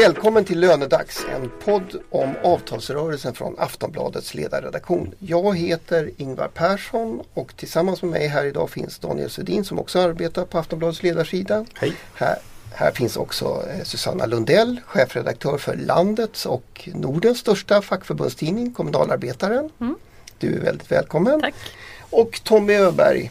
Välkommen 0.00 0.44
till 0.44 0.60
Lönedags, 0.60 1.26
en 1.34 1.50
podd 1.64 2.00
om 2.10 2.34
avtalsrörelsen 2.42 3.34
från 3.34 3.54
Aftonbladets 3.58 4.34
ledarredaktion. 4.34 5.14
Jag 5.18 5.58
heter 5.58 6.10
Ingvar 6.16 6.48
Persson 6.48 7.22
och 7.34 7.56
tillsammans 7.56 8.02
med 8.02 8.10
mig 8.10 8.26
här 8.26 8.44
idag 8.44 8.70
finns 8.70 8.98
Daniel 8.98 9.30
Svedin 9.30 9.64
som 9.64 9.78
också 9.78 9.98
arbetar 9.98 10.44
på 10.44 10.58
Aftonbladets 10.58 11.02
ledarsida. 11.02 11.64
Hej. 11.74 11.92
Här, 12.14 12.36
här 12.72 12.90
finns 12.90 13.16
också 13.16 13.64
eh, 13.70 13.82
Susanna 13.84 14.26
Lundell, 14.26 14.80
chefredaktör 14.86 15.58
för 15.58 15.76
landets 15.76 16.46
och 16.46 16.88
Nordens 16.94 17.38
största 17.38 17.82
fackförbundstidning 17.82 18.72
Kommunalarbetaren. 18.72 19.70
Mm. 19.80 19.94
Du 20.38 20.54
är 20.54 20.60
väldigt 20.60 20.92
välkommen. 20.92 21.40
Tack. 21.40 21.54
Och 22.10 22.40
Tommy 22.44 22.74
Öberg, 22.74 23.30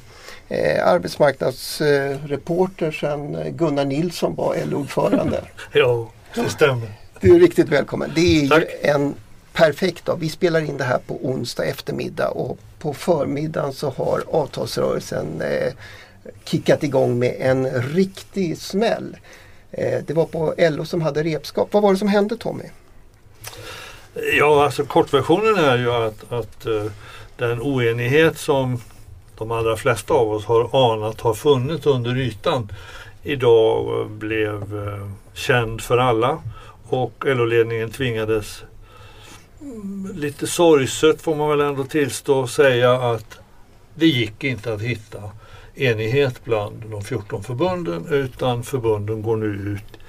eh, 0.49 0.87
arbetsmarknadsreporter 0.87 2.85
eh, 2.85 2.91
sedan 2.91 3.37
Gunnar 3.49 3.85
Nilsson 3.85 4.35
var 4.35 4.55
LO-ordförande. 4.65 5.41
Ja, 5.73 6.07
det 6.35 6.49
stämmer. 6.49 6.91
Du 7.19 7.35
är 7.35 7.39
riktigt 7.39 7.69
välkommen. 7.69 8.11
Det 8.15 8.45
är 8.45 8.49
Tack. 8.49 8.59
ju 8.59 8.89
en 8.89 9.15
perfekt 9.53 10.05
dag. 10.05 10.17
Vi 10.19 10.29
spelar 10.29 10.61
in 10.61 10.77
det 10.77 10.83
här 10.83 10.99
på 11.07 11.25
onsdag 11.25 11.65
eftermiddag 11.65 12.27
och 12.27 12.59
på 12.79 12.93
förmiddagen 12.93 13.73
så 13.73 13.89
har 13.89 14.23
avtalsrörelsen 14.31 15.41
eh, 15.41 15.73
kickat 16.43 16.83
igång 16.83 17.19
med 17.19 17.35
en 17.39 17.81
riktig 17.81 18.57
smäll. 18.57 19.17
Eh, 19.71 20.03
det 20.07 20.13
var 20.13 20.25
på 20.25 20.53
LO 20.57 20.85
som 20.85 21.01
hade 21.01 21.23
repskap. 21.23 21.67
Vad 21.71 21.83
var 21.83 21.93
det 21.93 21.99
som 21.99 22.07
hände 22.07 22.37
Tommy? 22.37 22.63
Ja, 24.37 24.63
alltså 24.65 24.85
kortversionen 24.85 25.65
är 25.65 25.77
ju 25.77 25.91
att, 25.91 26.31
att 26.31 26.65
eh, 26.65 26.85
den 27.37 27.61
oenighet 27.61 28.37
som 28.37 28.81
de 29.37 29.51
allra 29.51 29.77
flesta 29.77 30.13
av 30.13 30.31
oss 30.31 30.45
har 30.45 30.93
anat 30.93 31.21
har 31.21 31.33
funnits 31.33 31.85
under 31.85 32.17
ytan 32.17 32.71
idag 33.23 34.09
blev 34.09 34.87
eh, 34.87 35.09
känd 35.33 35.81
för 35.81 35.97
alla 35.97 36.43
och 36.89 37.23
LO-ledningen 37.25 37.91
tvingades 37.91 38.63
mm, 39.61 40.11
lite 40.15 40.47
sorgset 40.47 41.21
får 41.21 41.35
man 41.35 41.49
väl 41.49 41.61
ändå 41.61 41.83
tillstå 41.83 42.47
säga 42.47 42.93
att 42.93 43.39
det 43.95 44.07
gick 44.07 44.43
inte 44.43 44.73
att 44.73 44.81
hitta 44.81 45.31
enighet 45.75 46.43
bland 46.43 46.83
de 46.91 47.03
14 47.03 47.43
förbunden 47.43 48.05
utan 48.09 48.63
förbunden 48.63 49.21
går 49.21 49.35
nu 49.37 49.45
ut 49.45 49.99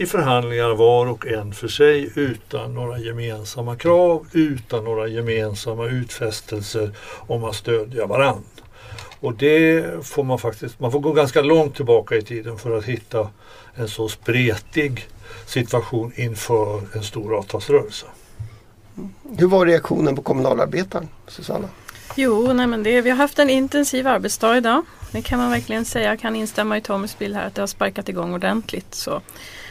i 0.00 0.06
förhandlingar 0.06 0.74
var 0.74 1.06
och 1.06 1.26
en 1.26 1.52
för 1.52 1.68
sig 1.68 2.10
utan 2.14 2.74
några 2.74 2.98
gemensamma 2.98 3.76
krav, 3.76 4.26
utan 4.32 4.84
några 4.84 5.08
gemensamma 5.08 5.86
utfästelser 5.86 6.90
om 7.26 7.44
att 7.44 7.54
stödja 7.54 8.06
varann. 8.06 8.44
Och 9.20 9.34
det 9.34 9.84
får 10.06 10.24
man 10.24 10.38
faktiskt, 10.38 10.80
man 10.80 10.92
får 10.92 11.00
gå 11.00 11.12
ganska 11.12 11.42
långt 11.42 11.76
tillbaka 11.76 12.16
i 12.16 12.22
tiden 12.22 12.58
för 12.58 12.78
att 12.78 12.84
hitta 12.84 13.28
en 13.74 13.88
så 13.88 14.08
spretig 14.08 15.08
situation 15.46 16.12
inför 16.16 16.82
en 16.96 17.02
stor 17.02 17.38
avtalsrörelse. 17.38 18.06
Hur 19.38 19.46
var 19.46 19.66
reaktionen 19.66 20.16
på 20.16 20.22
kommunalarbetaren, 20.22 21.08
Susanna? 21.28 21.68
Jo, 22.16 22.52
nej 22.52 22.66
men 22.66 22.82
det, 22.82 23.00
vi 23.00 23.10
har 23.10 23.16
haft 23.16 23.38
en 23.38 23.50
intensiv 23.50 24.06
arbetsdag 24.06 24.56
idag. 24.56 24.82
Det 25.12 25.22
kan 25.22 25.38
man 25.38 25.50
verkligen 25.50 25.84
säga. 25.84 26.08
Jag 26.08 26.20
kan 26.20 26.36
instämma 26.36 26.76
i 26.76 26.80
Tommys 26.80 27.18
bild 27.18 27.34
här 27.36 27.46
att 27.46 27.54
det 27.54 27.62
har 27.62 27.66
sparkat 27.66 28.08
igång 28.08 28.34
ordentligt. 28.34 28.94
Så. 28.94 29.12
Och 29.12 29.22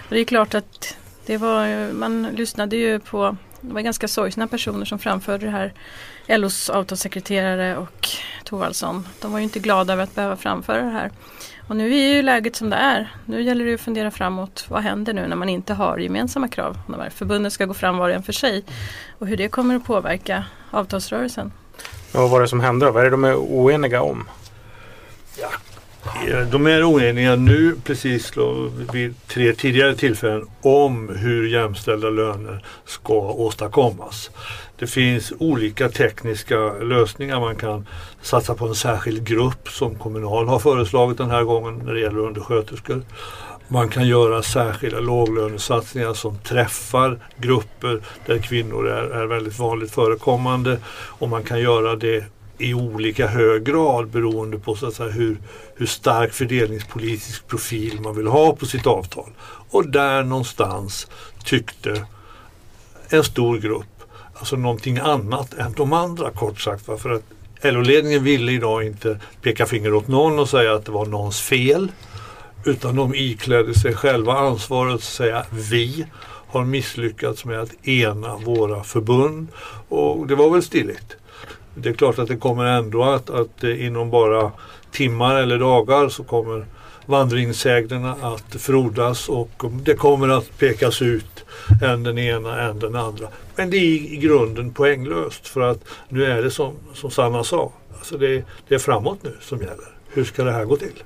det 0.09 0.19
är 0.19 0.25
klart 0.25 0.55
att 0.55 0.97
det 1.25 1.37
var, 1.37 1.93
man 1.93 2.23
lyssnade 2.23 2.75
ju 2.75 2.99
på 2.99 3.37
det 3.61 3.73
var 3.73 3.81
ganska 3.81 4.07
sorgsna 4.07 4.47
personer 4.47 4.85
som 4.85 4.99
framförde 4.99 5.45
det 5.45 5.51
här. 5.51 5.73
LOs 6.27 6.69
avtalssekreterare 6.69 7.77
och 7.77 8.07
Thorvaldsson. 8.43 9.07
De 9.21 9.31
var 9.31 9.39
ju 9.39 9.43
inte 9.43 9.59
glada 9.59 9.93
över 9.93 10.03
att 10.03 10.15
behöva 10.15 10.35
framföra 10.35 10.81
det 10.81 10.89
här. 10.89 11.11
Och 11.67 11.75
nu 11.75 11.93
är 11.95 12.15
ju 12.15 12.21
läget 12.21 12.55
som 12.55 12.69
det 12.69 12.75
är. 12.75 13.13
Nu 13.25 13.41
gäller 13.41 13.65
det 13.65 13.73
att 13.73 13.81
fundera 13.81 14.11
framåt. 14.11 14.65
Vad 14.69 14.81
händer 14.81 15.13
nu 15.13 15.27
när 15.27 15.35
man 15.35 15.49
inte 15.49 15.73
har 15.73 15.97
gemensamma 15.97 16.47
krav? 16.47 16.77
När 16.87 17.09
förbunden 17.09 17.51
ska 17.51 17.65
gå 17.65 17.73
fram 17.73 17.97
var 17.97 18.09
och 18.09 18.15
en 18.15 18.23
för 18.23 18.33
sig. 18.33 18.63
Och 19.19 19.27
hur 19.27 19.37
det 19.37 19.47
kommer 19.47 19.75
att 19.75 19.85
påverka 19.85 20.45
avtalsrörelsen. 20.71 21.51
Men 22.11 22.21
vad 22.21 22.31
var 22.31 22.41
det 22.41 22.47
som 22.47 22.59
hände 22.59 22.85
då? 22.85 22.91
Vad 22.91 23.01
är 23.01 23.05
det 23.05 23.11
de 23.11 23.23
är 23.23 23.35
oeniga 23.35 24.01
om? 24.01 24.29
Eh, 25.41 25.45
Eh, 26.27 26.47
de 26.51 26.67
är 26.67 26.91
oeniga 26.91 27.35
nu 27.35 27.75
precis 27.83 28.33
vid 28.93 29.15
tre 29.27 29.53
tidigare 29.53 29.95
tillfällen 29.95 30.47
om 30.61 31.09
hur 31.09 31.47
jämställda 31.47 32.09
löner 32.09 32.65
ska 32.85 33.13
åstadkommas. 33.13 34.31
Det 34.79 34.87
finns 34.87 35.33
olika 35.39 35.89
tekniska 35.89 36.73
lösningar. 36.73 37.39
Man 37.39 37.55
kan 37.55 37.85
satsa 38.21 38.55
på 38.55 38.67
en 38.67 38.75
särskild 38.75 39.27
grupp 39.27 39.69
som 39.69 39.95
Kommunal 39.95 40.47
har 40.47 40.59
föreslagit 40.59 41.17
den 41.17 41.29
här 41.29 41.43
gången 41.43 41.81
när 41.85 41.93
det 41.93 41.99
gäller 41.99 42.19
undersköterskor. 42.19 43.01
Man 43.67 43.89
kan 43.89 44.07
göra 44.07 44.43
särskilda 44.43 44.99
låglönesatsningar 44.99 46.13
som 46.13 46.37
träffar 46.37 47.19
grupper 47.37 48.01
där 48.25 48.37
kvinnor 48.37 48.87
är, 48.87 49.03
är 49.03 49.25
väldigt 49.25 49.59
vanligt 49.59 49.91
förekommande 49.91 50.77
och 50.91 51.29
man 51.29 51.43
kan 51.43 51.59
göra 51.59 51.95
det 51.95 52.25
i 52.59 52.73
olika 52.73 53.27
hög 53.27 53.63
grad 53.63 54.07
beroende 54.07 54.59
på 54.59 54.75
så 54.75 54.87
att 54.87 54.93
säga, 54.93 55.09
hur, 55.09 55.37
hur 55.75 55.85
stark 55.85 56.33
fördelningspolitisk 56.33 57.47
profil 57.47 58.01
man 58.01 58.15
vill 58.15 58.27
ha 58.27 58.55
på 58.55 58.65
sitt 58.65 58.87
avtal. 58.87 59.29
Och 59.69 59.89
där 59.89 60.23
någonstans 60.23 61.07
tyckte 61.43 62.05
en 63.09 63.23
stor 63.23 63.57
grupp 63.57 63.85
alltså 64.39 64.55
någonting 64.55 64.97
annat 64.97 65.53
än 65.53 65.73
de 65.73 65.93
andra 65.93 66.31
kort 66.31 66.59
sagt. 66.59 66.87
va. 66.87 66.97
För 66.97 67.09
att 67.09 67.23
LO-ledningen 67.61 68.23
ville 68.23 68.51
idag 68.51 68.83
inte 68.83 69.19
peka 69.41 69.65
finger 69.65 69.93
åt 69.93 70.07
någon 70.07 70.39
och 70.39 70.49
säga 70.49 70.73
att 70.73 70.85
det 70.85 70.91
var 70.91 71.05
någons 71.05 71.41
fel. 71.41 71.91
Utan 72.65 72.95
de 72.95 73.15
iklädde 73.15 73.73
sig 73.73 73.95
själva 73.95 74.33
ansvaret 74.33 74.95
att 74.95 75.03
säga 75.03 75.45
vi 75.51 76.05
har 76.47 76.65
misslyckats 76.65 77.45
med 77.45 77.59
att 77.59 77.87
ena 77.87 78.37
våra 78.37 78.83
förbund. 78.83 79.47
Och 79.89 80.27
det 80.27 80.35
var 80.35 80.49
väl 80.49 80.63
stiligt. 80.63 81.15
Det 81.81 81.89
är 81.89 81.93
klart 81.93 82.19
att 82.19 82.27
det 82.27 82.35
kommer 82.35 82.65
ändå 82.65 83.03
att, 83.03 83.29
att 83.29 83.63
eh, 83.63 83.85
inom 83.85 84.09
bara 84.09 84.51
timmar 84.91 85.35
eller 85.35 85.59
dagar 85.59 86.09
så 86.09 86.23
kommer 86.23 86.65
vandringssägnerna 87.05 88.15
att 88.21 88.61
frodas 88.61 89.29
och 89.29 89.63
det 89.83 89.95
kommer 89.95 90.29
att 90.29 90.57
pekas 90.57 91.01
ut 91.01 91.45
än 91.83 92.03
den 92.03 92.17
ena 92.17 92.61
än 92.61 92.79
den 92.79 92.95
andra. 92.95 93.27
Men 93.55 93.69
det 93.69 93.77
är 93.77 94.13
i 94.13 94.17
grunden 94.17 94.73
poänglöst 94.73 95.47
för 95.47 95.61
att 95.61 95.79
nu 96.09 96.25
är 96.25 96.43
det 96.43 96.51
som, 96.51 96.73
som 96.93 97.11
Sanna 97.11 97.43
sa, 97.43 97.71
alltså 97.97 98.17
det, 98.17 98.43
det 98.67 98.75
är 98.75 98.79
framåt 98.79 99.19
nu 99.21 99.35
som 99.41 99.59
gäller. 99.59 99.95
Hur 100.07 100.23
ska 100.23 100.43
det 100.43 100.51
här 100.51 100.65
gå 100.65 100.77
till? 100.77 101.03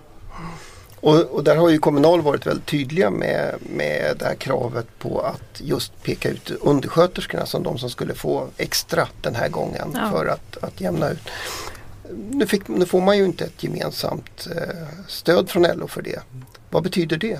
Och, 1.03 1.21
och 1.21 1.43
där 1.43 1.55
har 1.55 1.69
ju 1.69 1.77
Kommunal 1.77 2.21
varit 2.21 2.47
väldigt 2.47 2.65
tydliga 2.65 3.09
med, 3.09 3.55
med 3.69 4.15
det 4.19 4.25
här 4.25 4.35
kravet 4.35 4.87
på 4.99 5.19
att 5.21 5.61
just 5.61 6.03
peka 6.03 6.29
ut 6.29 6.51
undersköterskorna 6.61 7.45
som 7.45 7.63
de 7.63 7.77
som 7.77 7.89
skulle 7.89 8.13
få 8.13 8.47
extra 8.57 9.07
den 9.21 9.35
här 9.35 9.49
gången 9.49 9.91
Ja. 9.95 10.11
för 10.11 10.25
att, 10.25 10.57
att 10.63 10.81
jämna 10.81 11.09
ut. 11.09 11.19
Nu, 12.29 12.45
fick, 12.47 12.67
nu 12.67 12.85
får 12.85 13.01
man 13.01 13.17
ju 13.17 13.25
inte 13.25 13.45
ett 13.45 13.63
gemensamt 13.63 14.47
eh, 14.55 14.87
stöd 15.07 15.49
från 15.49 15.63
LO 15.63 15.87
för 15.87 16.01
det. 16.01 16.19
Vad 16.69 16.83
betyder 16.83 17.17
det? 17.17 17.39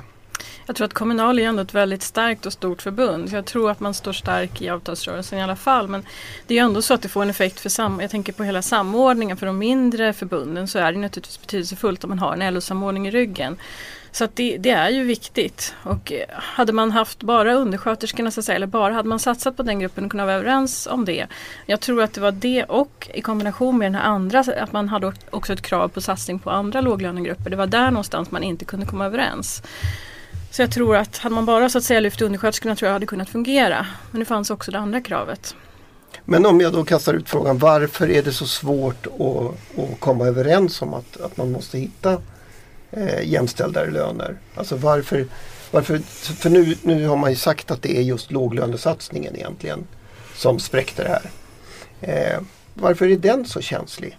Jag 0.65 0.75
tror 0.75 0.85
att 0.85 0.93
Kommunal 0.93 1.39
är 1.39 1.43
ändå 1.43 1.61
ett 1.61 1.73
väldigt 1.73 2.03
starkt 2.03 2.45
och 2.45 2.53
stort 2.53 2.81
förbund. 2.81 3.29
Så 3.29 3.35
jag 3.35 3.45
tror 3.45 3.71
att 3.71 3.79
man 3.79 3.93
står 3.93 4.13
stark 4.13 4.61
i 4.61 4.69
avtalsrörelsen 4.69 5.39
i 5.39 5.43
alla 5.43 5.55
fall. 5.55 5.87
Men 5.87 6.05
det 6.47 6.57
är 6.57 6.63
ändå 6.63 6.81
så 6.81 6.93
att 6.93 7.01
det 7.01 7.09
får 7.09 7.21
en 7.21 7.29
effekt 7.29 7.59
för 7.59 7.69
sam 7.69 7.99
jag 7.99 8.11
tänker 8.11 8.33
på 8.33 8.43
hela 8.43 8.61
samordningen 8.61 9.37
för 9.37 9.45
de 9.45 9.57
mindre 9.57 10.13
förbunden 10.13 10.67
så 10.67 10.79
är 10.79 10.93
det 10.93 10.99
naturligtvis 10.99 11.41
betydelsefullt 11.41 12.03
om 12.03 12.09
man 12.09 12.19
har 12.19 12.37
en 12.37 12.53
LO-samordning 12.53 13.07
i 13.07 13.11
ryggen. 13.11 13.57
Så 14.11 14.23
att 14.23 14.35
det, 14.35 14.57
det 14.57 14.69
är 14.69 14.89
ju 14.89 15.03
viktigt. 15.03 15.75
Och 15.83 16.11
eh, 16.11 16.25
hade 16.31 16.73
man 16.73 16.91
haft 16.91 17.23
bara 17.23 17.53
undersköterskorna 17.53 18.31
så 18.31 18.39
att 18.39 18.45
säga, 18.45 18.55
eller 18.55 18.67
bara 18.67 18.93
hade 18.93 19.09
man 19.09 19.19
satsat 19.19 19.57
på 19.57 19.63
den 19.63 19.79
gruppen 19.79 20.05
och 20.05 20.11
kunnat 20.11 20.25
vara 20.25 20.35
överens 20.35 20.87
om 20.91 21.05
det. 21.05 21.27
Jag 21.65 21.79
tror 21.79 22.01
att 22.01 22.13
det 22.13 22.21
var 22.21 22.31
det 22.31 22.63
och 22.63 23.09
i 23.13 23.21
kombination 23.21 23.77
med 23.77 23.85
den 23.85 23.95
här 23.95 24.03
andra, 24.03 24.39
att 24.39 24.73
man 24.73 24.89
hade 24.89 25.13
också 25.29 25.53
ett 25.53 25.61
krav 25.61 25.87
på 25.87 26.01
satsning 26.01 26.39
på 26.39 26.49
andra 26.49 26.81
låglönegrupper. 26.81 27.49
Det 27.49 27.55
var 27.55 27.67
där 27.67 27.91
någonstans 27.91 28.31
man 28.31 28.43
inte 28.43 28.65
kunde 28.65 28.85
komma 28.85 29.05
överens. 29.05 29.63
Så 30.53 30.61
jag 30.61 30.71
tror 30.71 30.95
att 30.95 31.17
hade 31.17 31.35
man 31.35 31.45
bara 31.45 31.69
så 31.69 31.77
att 31.77 31.83
säga 31.83 31.99
lyft 31.99 32.21
undersköterskorna 32.21 32.75
tror 32.75 32.87
jag 32.87 32.93
hade 32.93 33.05
kunnat 33.05 33.29
fungera. 33.29 33.87
Men 34.11 34.19
det 34.19 34.25
fanns 34.25 34.49
också 34.49 34.71
det 34.71 34.77
andra 34.77 35.01
kravet. 35.01 35.55
Men 36.25 36.45
om 36.45 36.61
jag 36.61 36.73
då 36.73 36.85
kastar 36.85 37.13
ut 37.13 37.29
frågan 37.29 37.57
varför 37.57 38.09
är 38.09 38.23
det 38.23 38.31
så 38.31 38.47
svårt 38.47 39.07
att, 39.07 39.79
att 39.79 39.99
komma 39.99 40.25
överens 40.25 40.81
om 40.81 40.93
att, 40.93 41.21
att 41.21 41.37
man 41.37 41.51
måste 41.51 41.77
hitta 41.77 42.21
eh, 42.91 43.23
jämställda 43.23 43.83
löner? 43.85 44.37
Alltså 44.55 44.75
varför, 44.75 45.27
varför 45.71 45.97
för 46.39 46.49
nu, 46.49 46.75
nu 46.81 47.07
har 47.07 47.17
man 47.17 47.29
ju 47.29 47.35
sagt 47.35 47.71
att 47.71 47.81
det 47.81 47.97
är 47.97 48.01
just 48.01 48.31
låglönesatsningen 48.31 49.35
egentligen 49.35 49.87
som 50.35 50.59
spräckte 50.59 51.03
det 51.03 51.09
här. 51.09 51.29
Eh, 52.01 52.41
varför 52.73 53.05
är 53.05 53.17
den 53.17 53.45
så 53.45 53.61
känslig? 53.61 54.17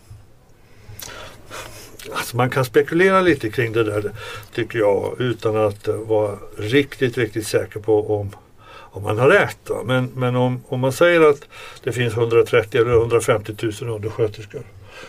Alltså 2.13 2.37
man 2.37 2.51
kan 2.51 2.65
spekulera 2.65 3.21
lite 3.21 3.51
kring 3.51 3.73
det 3.73 3.85
där 3.85 4.11
tycker 4.55 4.79
jag 4.79 5.17
utan 5.19 5.57
att 5.57 5.89
eh, 5.89 5.95
vara 5.95 6.39
riktigt, 6.59 7.19
riktigt 7.19 7.47
säker 7.47 7.81
på 7.81 8.19
om, 8.21 8.37
om 8.69 9.03
man 9.03 9.19
har 9.19 9.29
rätt. 9.29 9.71
Va? 9.71 9.83
Men, 9.85 10.11
men 10.15 10.37
om, 10.37 10.63
om 10.69 10.81
man 10.81 10.93
säger 10.93 11.21
att 11.21 11.49
det 11.85 11.93
finns 11.93 12.15
130 12.15 12.81
eller 12.81 12.93
150 12.93 13.55
000 13.81 13.91
undersköterskor 13.91 14.63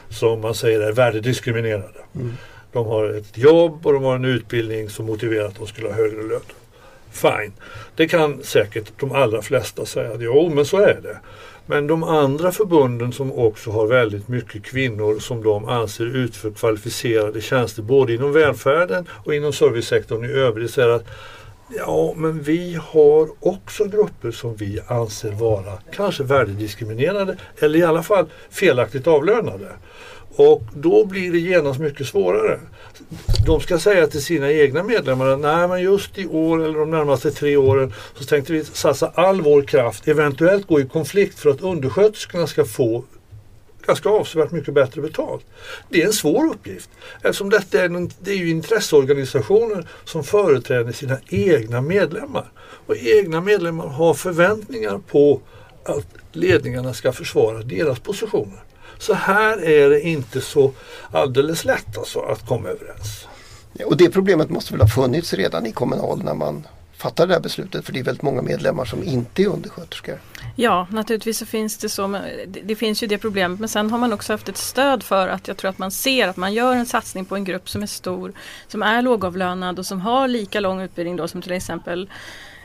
som 0.09 0.41
man 0.41 0.55
säger 0.55 0.81
är 0.81 0.91
värdediskriminerade. 0.91 1.99
Mm. 2.15 2.33
De 2.71 2.85
har 2.85 3.09
ett 3.09 3.37
jobb 3.37 3.85
och 3.87 3.93
de 3.93 4.03
har 4.03 4.15
en 4.15 4.25
utbildning 4.25 4.89
som 4.89 5.05
motiverar 5.05 5.45
att 5.47 5.55
de 5.55 5.67
skulle 5.67 5.87
ha 5.87 5.95
högre 5.95 6.23
lön. 6.23 6.41
Fine. 7.15 7.53
Det 7.95 8.07
kan 8.07 8.43
säkert 8.43 8.99
de 8.99 9.11
allra 9.11 9.41
flesta 9.41 9.85
säga. 9.85 10.11
Jo, 10.19 10.51
men 10.55 10.65
så 10.65 10.77
är 10.77 10.99
det. 11.01 11.19
Men 11.65 11.87
de 11.87 12.03
andra 12.03 12.51
förbunden 12.51 13.11
som 13.11 13.31
också 13.31 13.71
har 13.71 13.87
väldigt 13.87 14.27
mycket 14.27 14.63
kvinnor 14.63 15.19
som 15.19 15.43
de 15.43 15.65
anser 15.65 16.05
utför 16.05 16.51
kvalificerade 16.51 17.41
tjänster 17.41 17.81
både 17.81 18.13
inom 18.13 18.33
välfärden 18.33 19.07
och 19.25 19.35
inom 19.35 19.53
servicesektorn 19.53 20.25
i 20.25 20.27
övrigt 20.27 20.71
säger 20.71 20.89
att 20.89 21.05
Ja, 21.77 22.13
men 22.15 22.41
vi 22.41 22.79
har 22.81 23.29
också 23.39 23.85
grupper 23.85 24.31
som 24.31 24.55
vi 24.55 24.79
anser 24.87 25.31
vara 25.31 25.73
kanske 25.91 26.23
värdediskriminerade 26.23 27.37
eller 27.59 27.79
i 27.79 27.83
alla 27.83 28.03
fall 28.03 28.25
felaktigt 28.49 29.07
avlönade. 29.07 29.67
Och 30.35 30.63
då 30.73 31.05
blir 31.05 31.31
det 31.31 31.39
genast 31.39 31.79
mycket 31.79 32.07
svårare. 32.07 32.59
De 33.45 33.61
ska 33.61 33.79
säga 33.79 34.07
till 34.07 34.23
sina 34.23 34.51
egna 34.51 34.83
medlemmar 34.83 35.27
att 35.27 35.39
nej 35.39 35.67
men 35.67 35.81
just 35.81 36.17
i 36.17 36.27
år 36.27 36.63
eller 36.63 36.79
de 36.79 36.91
närmaste 36.91 37.31
tre 37.31 37.57
åren 37.57 37.93
så 38.17 38.23
tänkte 38.23 38.53
vi 38.53 38.65
satsa 38.65 39.11
all 39.15 39.41
vår 39.41 39.61
kraft, 39.61 40.07
eventuellt 40.07 40.67
gå 40.67 40.79
i 40.79 40.87
konflikt 40.87 41.39
för 41.39 41.49
att 41.49 41.61
undersköterskorna 41.61 42.47
ska 42.47 42.65
få 42.65 43.03
ganska 43.85 44.09
avsevärt 44.09 44.51
mycket 44.51 44.73
bättre 44.73 45.01
betalt. 45.01 45.45
Det 45.89 46.01
är 46.01 46.05
en 46.05 46.13
svår 46.13 46.45
uppgift 46.45 46.89
eftersom 47.15 47.49
detta 47.49 47.81
är, 47.81 47.85
en, 47.85 48.11
det 48.19 48.31
är 48.31 48.35
ju 48.35 48.49
intresseorganisationer 48.49 49.87
som 50.05 50.23
företräder 50.23 50.91
sina 50.91 51.17
egna 51.27 51.81
medlemmar. 51.81 52.51
Och 52.87 52.95
egna 52.97 53.41
medlemmar 53.41 53.87
har 53.87 54.13
förväntningar 54.13 55.01
på 55.07 55.41
att 55.83 56.07
ledningarna 56.31 56.93
ska 56.93 57.11
försvara 57.11 57.61
deras 57.61 57.99
positioner. 57.99 58.59
Så 58.99 59.13
här 59.13 59.63
är 59.63 59.89
det 59.89 60.01
inte 60.01 60.41
så 60.41 60.71
alldeles 61.11 61.65
lätt 61.65 61.97
alltså 61.97 62.19
att 62.19 62.47
komma 62.47 62.69
överens. 62.69 63.27
Och 63.85 63.97
det 63.97 64.09
problemet 64.09 64.49
måste 64.49 64.73
väl 64.73 64.81
ha 64.81 64.87
funnits 64.87 65.33
redan 65.33 65.65
i 65.65 65.71
Kommunal 65.71 66.23
när 66.23 66.33
man 66.33 66.67
fattade 66.97 67.27
det 67.27 67.33
här 67.33 67.41
beslutet 67.41 67.85
för 67.85 67.93
det 67.93 67.99
är 67.99 68.03
väldigt 68.03 68.21
många 68.21 68.41
medlemmar 68.41 68.85
som 68.85 69.03
inte 69.03 69.43
är 69.43 69.47
undersköterskor. 69.47 70.19
Ja, 70.55 70.87
naturligtvis 70.89 71.37
så 71.37 71.45
finns 71.45 71.77
det 71.77 71.89
så. 71.89 72.07
Det, 72.07 72.61
det 72.63 72.75
finns 72.75 73.03
ju 73.03 73.07
det 73.07 73.17
problemet 73.17 73.59
men 73.59 73.69
sen 73.69 73.91
har 73.91 73.97
man 73.97 74.13
också 74.13 74.33
haft 74.33 74.49
ett 74.49 74.57
stöd 74.57 75.03
för 75.03 75.27
att 75.27 75.47
jag 75.47 75.57
tror 75.57 75.69
att 75.69 75.77
man 75.77 75.91
ser 75.91 76.27
att 76.27 76.37
man 76.37 76.53
gör 76.53 76.75
en 76.75 76.85
satsning 76.85 77.25
på 77.25 77.35
en 77.35 77.43
grupp 77.43 77.69
som 77.69 77.83
är 77.83 77.87
stor, 77.87 78.33
som 78.67 78.83
är 78.83 79.01
lågavlönad 79.01 79.79
och 79.79 79.85
som 79.85 80.01
har 80.01 80.27
lika 80.27 80.59
lång 80.59 80.81
utbildning 80.81 81.15
då 81.15 81.27
som 81.27 81.41
till 81.41 81.51
exempel 81.51 82.09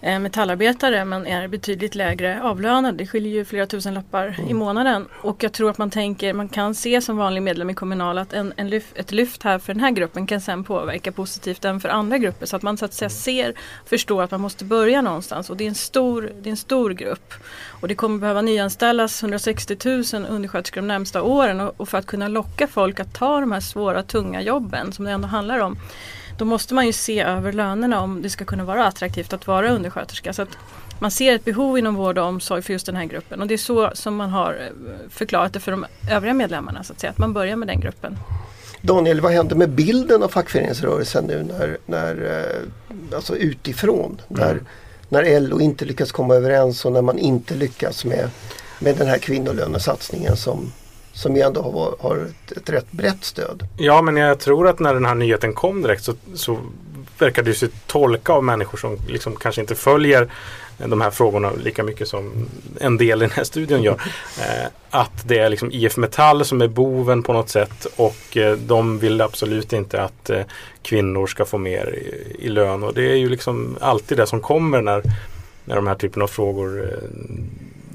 metallarbetare 0.00 1.04
men 1.04 1.26
är 1.26 1.48
betydligt 1.48 1.94
lägre 1.94 2.42
avlönad. 2.42 2.94
Det 2.94 3.06
skiljer 3.06 3.32
ju 3.32 3.44
flera 3.44 3.66
tusen 3.66 3.94
lappar 3.94 4.26
mm. 4.26 4.50
i 4.50 4.54
månaden. 4.54 5.06
Och 5.22 5.42
jag 5.42 5.52
tror 5.52 5.70
att 5.70 5.78
man 5.78 5.90
tänker, 5.90 6.32
man 6.32 6.48
kan 6.48 6.74
se 6.74 7.00
som 7.00 7.16
vanlig 7.16 7.42
medlem 7.42 7.70
i 7.70 7.74
Kommunal 7.74 8.18
att 8.18 8.32
en, 8.32 8.52
en 8.56 8.70
lyft, 8.70 8.98
ett 8.98 9.12
lyft 9.12 9.42
här 9.42 9.58
för 9.58 9.74
den 9.74 9.80
här 9.80 9.90
gruppen 9.90 10.26
kan 10.26 10.40
sen 10.40 10.64
påverka 10.64 11.12
positivt 11.12 11.64
även 11.64 11.80
för 11.80 11.88
andra 11.88 12.18
grupper. 12.18 12.46
Så 12.46 12.56
att 12.56 12.62
man 12.62 12.76
så 12.76 12.84
att 12.84 12.94
säga 12.94 13.10
ser 13.10 13.54
och 13.82 13.88
förstår 13.88 14.22
att 14.22 14.30
man 14.30 14.40
måste 14.40 14.64
börja 14.64 15.02
någonstans. 15.02 15.50
Och 15.50 15.56
det 15.56 15.64
är 15.64 15.68
en 15.68 15.74
stor, 15.74 16.32
det 16.40 16.48
är 16.48 16.50
en 16.50 16.56
stor 16.56 16.90
grupp. 16.90 17.34
Och 17.80 17.88
det 17.88 17.94
kommer 17.94 18.18
behöva 18.18 18.42
nyanställas 18.42 19.22
160 19.22 19.76
000 19.84 20.26
undersköterskor 20.28 20.80
de 20.80 20.86
närmsta 20.86 21.22
åren. 21.22 21.60
Och, 21.60 21.74
och 21.76 21.88
för 21.88 21.98
att 21.98 22.06
kunna 22.06 22.28
locka 22.28 22.66
folk 22.66 23.00
att 23.00 23.14
ta 23.14 23.40
de 23.40 23.52
här 23.52 23.60
svåra, 23.60 24.02
tunga 24.02 24.42
jobben 24.42 24.92
som 24.92 25.04
det 25.04 25.10
ändå 25.10 25.28
handlar 25.28 25.58
om 25.58 25.76
då 26.40 26.44
måste 26.44 26.74
man 26.74 26.86
ju 26.86 26.92
se 26.92 27.20
över 27.20 27.52
lönerna 27.52 28.00
om 28.00 28.22
det 28.22 28.30
ska 28.30 28.44
kunna 28.44 28.64
vara 28.64 28.86
attraktivt 28.86 29.32
att 29.32 29.46
vara 29.46 29.70
undersköterska. 29.70 30.32
Så 30.32 30.42
att 30.42 30.48
man 30.98 31.10
ser 31.10 31.34
ett 31.34 31.44
behov 31.44 31.78
inom 31.78 31.94
vård 31.94 32.18
och 32.18 32.24
omsorg 32.24 32.62
för 32.62 32.72
just 32.72 32.86
den 32.86 32.96
här 32.96 33.04
gruppen 33.04 33.40
och 33.40 33.46
det 33.46 33.54
är 33.54 33.58
så 33.58 33.90
som 33.94 34.16
man 34.16 34.30
har 34.30 34.52
eh, 34.52 35.08
förklarat 35.10 35.52
det 35.52 35.60
för 35.60 35.70
de 35.70 35.86
övriga 36.10 36.34
medlemmarna. 36.34 36.84
Så 36.84 36.92
att, 36.92 37.00
säga, 37.00 37.10
att 37.10 37.18
man 37.18 37.32
börjar 37.32 37.56
med 37.56 37.68
den 37.68 37.80
gruppen. 37.80 38.18
Daniel, 38.80 39.20
vad 39.20 39.32
händer 39.32 39.56
med 39.56 39.70
bilden 39.70 40.22
av 40.22 40.28
fackföreningsrörelsen 40.28 41.24
nu 41.24 41.42
när, 41.42 41.78
när 41.86 42.44
eh, 42.90 43.16
alltså 43.16 43.36
utifrån? 43.36 44.20
Mm. 44.28 44.58
När, 45.08 45.22
när 45.22 45.40
LO 45.40 45.60
inte 45.60 45.84
lyckas 45.84 46.12
komma 46.12 46.34
överens 46.34 46.84
och 46.84 46.92
när 46.92 47.02
man 47.02 47.18
inte 47.18 47.54
lyckas 47.54 48.04
med, 48.04 48.30
med 48.78 48.96
den 48.96 49.06
här 49.06 49.18
kvinnolönesatsningen 49.18 50.36
som, 50.36 50.72
som 51.12 51.36
ju 51.36 51.42
ändå 51.42 51.62
har, 51.62 52.08
har 52.08 52.16
ett, 52.16 52.52
ett 52.56 52.70
rätt 52.70 52.92
brett 52.92 53.24
stöd. 53.24 53.66
Ja, 53.76 54.02
men 54.02 54.16
jag 54.16 54.38
tror 54.38 54.68
att 54.68 54.78
när 54.78 54.94
den 54.94 55.04
här 55.04 55.14
nyheten 55.14 55.54
kom 55.54 55.82
direkt 55.82 56.04
så, 56.04 56.14
så 56.34 56.58
verkar 57.18 57.42
det 57.42 57.54
sig 57.54 57.68
tolka 57.86 58.32
av 58.32 58.44
människor 58.44 58.78
som 58.78 58.98
liksom 59.08 59.36
kanske 59.36 59.60
inte 59.60 59.74
följer 59.74 60.28
de 60.86 61.00
här 61.00 61.10
frågorna 61.10 61.52
lika 61.64 61.82
mycket 61.82 62.08
som 62.08 62.48
en 62.80 62.96
del 62.96 63.22
i 63.22 63.24
den 63.24 63.34
här 63.34 63.44
studien 63.44 63.82
gör. 63.82 64.00
Eh, 64.40 64.66
att 64.90 65.28
det 65.28 65.38
är 65.38 65.48
liksom 65.48 65.72
IF 65.72 65.96
Metall 65.96 66.44
som 66.44 66.62
är 66.62 66.68
boven 66.68 67.22
på 67.22 67.32
något 67.32 67.48
sätt 67.48 67.86
och 67.96 68.36
eh, 68.36 68.56
de 68.56 68.98
vill 68.98 69.20
absolut 69.20 69.72
inte 69.72 70.02
att 70.02 70.30
eh, 70.30 70.42
kvinnor 70.82 71.26
ska 71.26 71.44
få 71.44 71.58
mer 71.58 71.94
i, 71.94 72.44
i, 72.46 72.48
lön. 72.48 72.82
Och 72.82 72.94
det 72.94 73.10
är 73.10 73.16
ju 73.16 73.28
liksom 73.28 73.76
alltid 73.80 74.18
det 74.18 74.26
som 74.26 74.40
kommer 74.40 74.82
när, 74.82 75.02
när 75.64 75.76
de 75.76 75.86
här 75.86 75.94
typen 75.94 76.22
av 76.22 76.26
frågor 76.26 76.90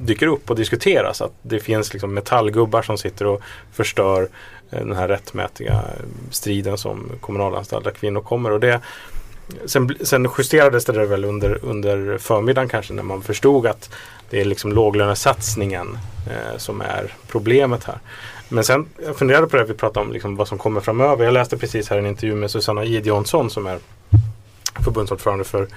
dyker 0.06 0.28
upp 0.28 0.50
och 0.50 0.56
diskuteras. 0.56 1.22
Att 1.22 1.34
det 1.42 1.60
finns 1.60 1.94
liksom 1.94 2.13
metallgubbar 2.13 2.81
som 2.81 2.98
sitter 2.98 3.25
och 3.25 3.42
förstör 3.74 4.28
eh, 4.72 4.80
den 4.80 4.96
här 4.96 5.07
rättmätiga 5.07 5.74
eh, 5.74 6.06
striden 6.31 6.78
som 6.78 7.12
kommunalanställda 7.22 7.92
kvinnor 7.92 8.22
kommer. 8.22 8.52
Och 8.52 8.60
det, 8.60 8.81
sen, 9.66 9.96
sen 10.02 10.30
justerades 10.38 10.86
det 10.86 10.94
där 10.94 11.06
väl 11.06 11.25
under, 11.25 11.66
under 11.66 12.18
förmiddagen 12.18 12.69
kanske 12.69 12.94
när 12.94 13.04
man 13.04 13.22
förstod 13.22 13.68
att 13.68 13.90
det 14.30 14.42
är 14.42 14.46
liksom 14.46 14.72
låglönesatsningen 14.72 15.98
eh, 16.30 16.57
som 16.57 16.81
är 16.81 17.13
problemet 17.28 17.84
här. 17.84 18.00
Men 18.50 18.63
sen 18.63 18.86
jag 19.06 19.18
funderade 19.18 19.48
på 19.48 19.57
det 19.57 19.63
vi 19.63 19.74
pratade 19.74 20.06
om 20.06 20.13
liksom 20.13 20.36
vad 20.36 20.48
som 20.48 20.57
kommer 20.57 20.81
framöver. 20.81 21.25
Jag 21.25 21.34
läste 21.34 21.57
precis 21.57 21.90
här 21.90 21.98
en 21.98 22.06
intervju 22.06 22.36
med 22.36 22.52
Susanna 22.52 22.84
Gideonsson 22.84 23.50
som 23.50 23.68
är 23.68 23.80
förbundsordförande 24.84 25.44
för 25.44 25.68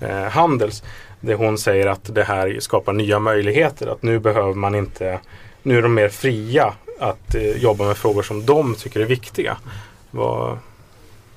eh, 0.00 0.22
Handels 0.22 0.82
det 1.20 1.34
hon 1.34 1.58
säger 1.58 1.86
att 1.86 2.14
det 2.14 2.24
här 2.24 2.56
skapar 2.60 2.92
nya 2.92 3.18
möjligheter. 3.18 3.86
Att 3.86 4.02
nu 4.02 4.18
behöver 4.18 4.54
man 4.54 4.74
inte, 4.74 5.20
nu 5.62 5.78
är 5.78 5.82
de 5.82 5.94
mer 5.94 6.08
fria 6.08 6.74
att 6.98 7.34
eh, 7.34 7.56
jobba 7.56 7.84
med 7.84 7.96
frågor 7.96 8.22
som 8.22 8.46
de 8.46 8.74
tycker 8.74 9.00
är 9.00 9.04
viktiga. 9.04 9.56
Vad, 10.10 10.58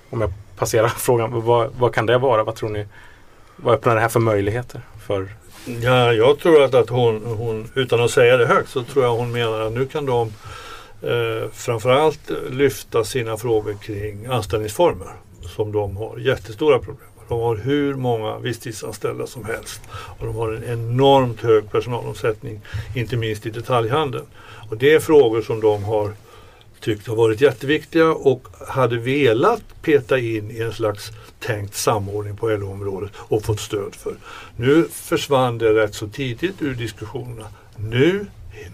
om 0.10 0.22
jag 0.22 0.34
passerar 0.58 0.88
frågan, 0.98 1.42
vad, 1.42 1.72
vad 1.80 1.94
kan 1.94 2.06
det 2.06 2.18
vara? 2.18 2.44
Vad 2.44 2.56
tror 2.56 2.70
ni? 2.70 2.86
Vad 3.56 3.74
öppnar 3.74 3.96
det 3.96 4.02
här 4.02 4.10
för 4.10 4.20
möjligheter? 4.20 4.82
För 5.08 5.30
Ja, 5.66 6.14
jag 6.14 6.40
tror 6.40 6.64
att, 6.64 6.74
att 6.74 6.90
hon, 6.90 7.26
hon, 7.26 7.72
utan 7.76 8.02
att 8.02 8.12
säga 8.12 8.38
det 8.38 8.46
högt, 8.46 8.70
så 8.70 8.84
tror 8.84 9.06
jag 9.06 9.16
hon 9.16 9.32
menar 9.32 9.62
att 9.62 9.74
nu 9.74 9.86
kan 9.86 10.06
de 10.06 10.34
eh, 11.02 11.50
framförallt 11.54 12.32
lyfta 12.50 13.04
sina 13.04 13.38
frågor 13.38 13.74
kring 13.74 14.26
anställningsformer 14.26 15.08
som 15.42 15.72
de 15.72 15.98
har 15.98 16.18
jättestora 16.18 16.80
problem 16.80 17.11
de 17.32 17.40
har 17.40 17.56
hur 17.56 17.96
många 17.96 18.38
visstidsanställda 18.38 19.28
som 19.28 19.46
helst. 19.46 19.82
Och 19.92 20.26
de 20.26 20.36
har 20.36 20.52
en 20.52 20.64
enormt 20.64 21.42
hög 21.42 21.72
personalomsättning, 21.72 22.62
inte 22.96 23.18
minst 23.18 23.46
i 23.46 23.50
detaljhandeln. 23.50 24.26
Och 24.70 24.78
det 24.78 24.94
är 24.94 25.00
frågor 25.00 25.42
som 25.42 25.62
de 25.62 25.84
har 25.84 26.14
tyckt 26.80 27.08
har 27.08 27.16
varit 27.16 27.42
jätteviktiga 27.42 28.12
och 28.12 28.48
hade 28.68 28.98
velat 28.98 29.64
peta 29.82 30.20
in 30.20 30.52
i 30.52 30.60
en 30.60 30.74
slags 30.74 31.12
tänkt 31.40 31.76
samordning 31.76 32.38
på 32.38 32.50
LO-området 32.50 33.12
och 33.16 33.44
fått 33.44 33.60
stöd 33.60 33.96
för. 33.96 34.16
Nu 34.56 34.88
försvann 34.92 35.58
det 35.58 35.74
rätt 35.74 35.96
så 35.96 36.08
tidigt 36.08 36.62
ur 36.62 36.74
diskussionerna. 36.74 37.48
Nu 37.76 38.26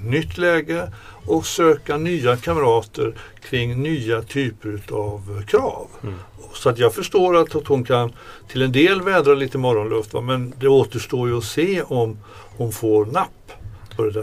nytt 0.01 0.37
läge 0.37 0.91
och 1.25 1.45
söka 1.45 1.97
nya 1.97 2.37
kamrater 2.37 3.15
kring 3.49 3.83
nya 3.83 4.21
typer 4.21 4.81
av 4.91 5.43
krav. 5.47 5.87
Mm. 6.03 6.15
Så 6.53 6.69
att 6.69 6.77
jag 6.77 6.93
förstår 6.93 7.37
att 7.37 7.67
hon 7.67 7.83
kan 7.83 8.13
till 8.47 8.61
en 8.61 8.71
del 8.71 9.01
vädra 9.01 9.33
lite 9.33 9.57
morgonluft 9.57 10.13
va? 10.13 10.21
men 10.21 10.53
det 10.59 10.67
återstår 10.67 11.29
ju 11.29 11.37
att 11.37 11.43
se 11.43 11.81
om 11.81 12.17
hon 12.57 12.71
får 12.71 13.05
napp. 13.05 13.51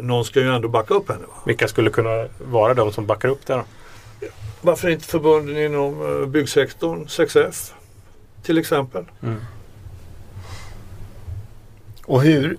Någon 0.03 0.25
ska 0.25 0.41
ju 0.41 0.55
ändå 0.55 0.69
backa 0.69 0.95
upp 0.95 1.09
henne. 1.09 1.21
Va? 1.21 1.43
Vilka 1.47 1.69
skulle 1.69 1.91
kunna 1.91 2.29
vara 2.39 2.75
de 2.75 2.93
som 2.93 3.07
backar 3.07 3.29
upp 3.29 3.47
det 3.47 3.55
då? 3.55 3.65
Varför 4.61 4.89
inte 4.89 5.05
förbunden 5.05 5.57
inom 5.57 6.23
eh, 6.23 6.27
byggsektorn, 6.27 7.05
6F 7.05 7.73
till 8.43 8.59
exempel. 8.59 9.05
Mm. 9.23 9.41
Och 12.05 12.23
hur, 12.23 12.57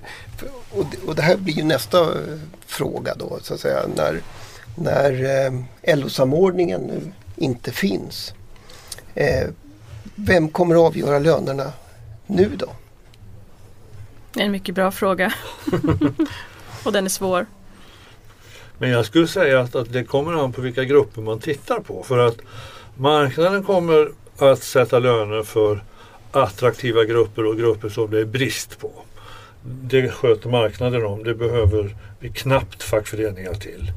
och 1.06 1.16
det 1.16 1.22
här 1.22 1.38
blir 1.38 1.64
nästa 1.64 2.02
eh, 2.02 2.40
fråga 2.75 3.15
då 3.15 3.39
så 3.41 3.53
att 3.53 3.60
säga 3.60 3.82
när, 3.96 4.22
när 4.75 5.46
eh, 5.46 5.98
LO-samordningen 5.98 6.82
nu 6.82 7.12
inte 7.36 7.72
finns. 7.72 8.34
Eh, 9.13 9.48
vem 10.15 10.50
kommer 10.50 10.75
att 10.75 10.82
avgöra 10.82 11.20
lönerna 11.20 11.74
nu 12.27 12.51
då? 12.55 12.70
Det 14.34 14.41
är 14.41 14.46
en 14.46 14.51
mycket 14.51 14.75
bra 14.75 14.91
fråga. 14.91 15.34
och 16.86 16.91
den 16.91 17.05
är 17.05 17.10
svår. 17.10 17.46
Men 18.77 18.89
jag 18.89 19.05
skulle 19.05 19.27
säga 19.27 19.60
att, 19.60 19.75
att 19.75 19.94
det 19.94 20.03
kommer 20.03 20.44
an 20.44 20.53
på 20.53 20.62
vilka 20.62 20.84
grupper 20.84 21.22
man 21.22 21.39
tittar 21.39 21.79
på. 21.79 22.03
För 22.03 22.17
att 22.17 22.38
marknaden 22.96 23.63
kommer 23.63 24.12
att 24.38 24.63
sätta 24.63 25.00
löner 25.00 25.44
för 25.44 25.84
attraktiva 26.32 27.03
grupper 27.03 27.46
och 27.46 27.58
grupper 27.58 27.89
som 27.89 28.12
det 28.12 28.20
är 28.20 28.25
brist 28.25 28.79
på. 28.79 28.91
Det 29.65 30.10
sköter 30.10 30.50
marknaden 30.50 31.05
om. 31.05 31.24
Det 31.24 31.36
behöver 31.36 31.95
vi 32.19 32.29
knappt 32.29 32.84
fackföreningar 32.84 33.53
till. 33.53 33.91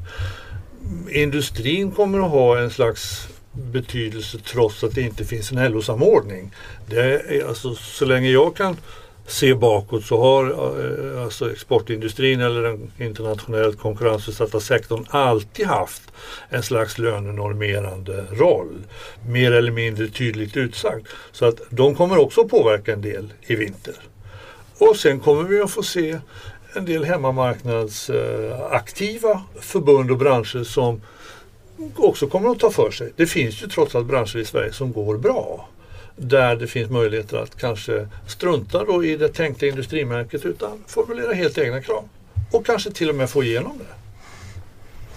Industrin 1.09 1.91
kommer 1.91 2.19
att 2.19 2.31
ha 2.31 2.59
en 2.59 2.69
slags 2.69 3.27
betydelse 3.51 4.37
trots 4.39 4.83
att 4.83 4.95
det 4.95 5.01
inte 5.01 5.25
finns 5.25 5.51
en 5.51 5.71
LO-samordning. 5.71 6.51
Alltså, 7.47 7.75
så 7.75 8.05
länge 8.05 8.29
jag 8.29 8.55
kan 8.55 8.77
se 9.29 9.55
bakåt 9.55 10.05
så 10.05 10.21
har 10.21 10.45
eh, 10.49 11.23
alltså 11.23 11.51
exportindustrin 11.51 12.41
eller 12.41 12.61
den 12.61 12.91
internationellt 12.97 13.79
konkurrensutsatta 13.79 14.59
sektorn 14.59 15.05
alltid 15.09 15.65
haft 15.65 16.01
en 16.49 16.63
slags 16.63 16.97
lönenormerande 16.97 18.25
roll. 18.31 18.83
Mer 19.27 19.51
eller 19.51 19.71
mindre 19.71 20.07
tydligt 20.07 20.57
utsagd. 20.57 21.07
Så 21.31 21.45
att 21.45 21.61
de 21.69 21.95
kommer 21.95 22.17
också 22.17 22.47
påverka 22.47 22.93
en 22.93 23.01
del 23.01 23.33
i 23.41 23.55
vinter. 23.55 23.95
Och 24.79 24.97
sen 24.97 25.19
kommer 25.19 25.43
vi 25.43 25.61
att 25.61 25.71
få 25.71 25.83
se 25.83 26.19
en 26.73 26.85
del 26.85 27.03
hemmamarknadsaktiva 27.03 29.43
förbund 29.59 30.11
och 30.11 30.17
branscher 30.17 30.63
som 30.63 31.01
också 31.95 32.27
kommer 32.27 32.49
att 32.49 32.59
ta 32.59 32.71
för 32.71 32.91
sig. 32.91 33.13
Det 33.15 33.27
finns 33.27 33.63
ju 33.63 33.67
trots 33.67 33.95
allt 33.95 34.07
branscher 34.07 34.37
i 34.37 34.45
Sverige 34.45 34.73
som 34.73 34.93
går 34.93 35.17
bra 35.17 35.69
där 36.15 36.55
det 36.55 36.67
finns 36.67 36.89
möjligheter 36.89 37.37
att 37.37 37.55
kanske 37.55 38.07
strunta 38.27 38.83
då 38.83 39.05
i 39.05 39.17
det 39.17 39.29
tänkta 39.29 39.67
industrimärket 39.67 40.45
utan 40.45 40.83
formulera 40.87 41.33
helt 41.33 41.57
egna 41.57 41.81
krav. 41.81 42.09
Och 42.51 42.65
kanske 42.65 42.91
till 42.91 43.09
och 43.09 43.15
med 43.15 43.29
få 43.29 43.43
igenom 43.43 43.77
det. 43.77 43.98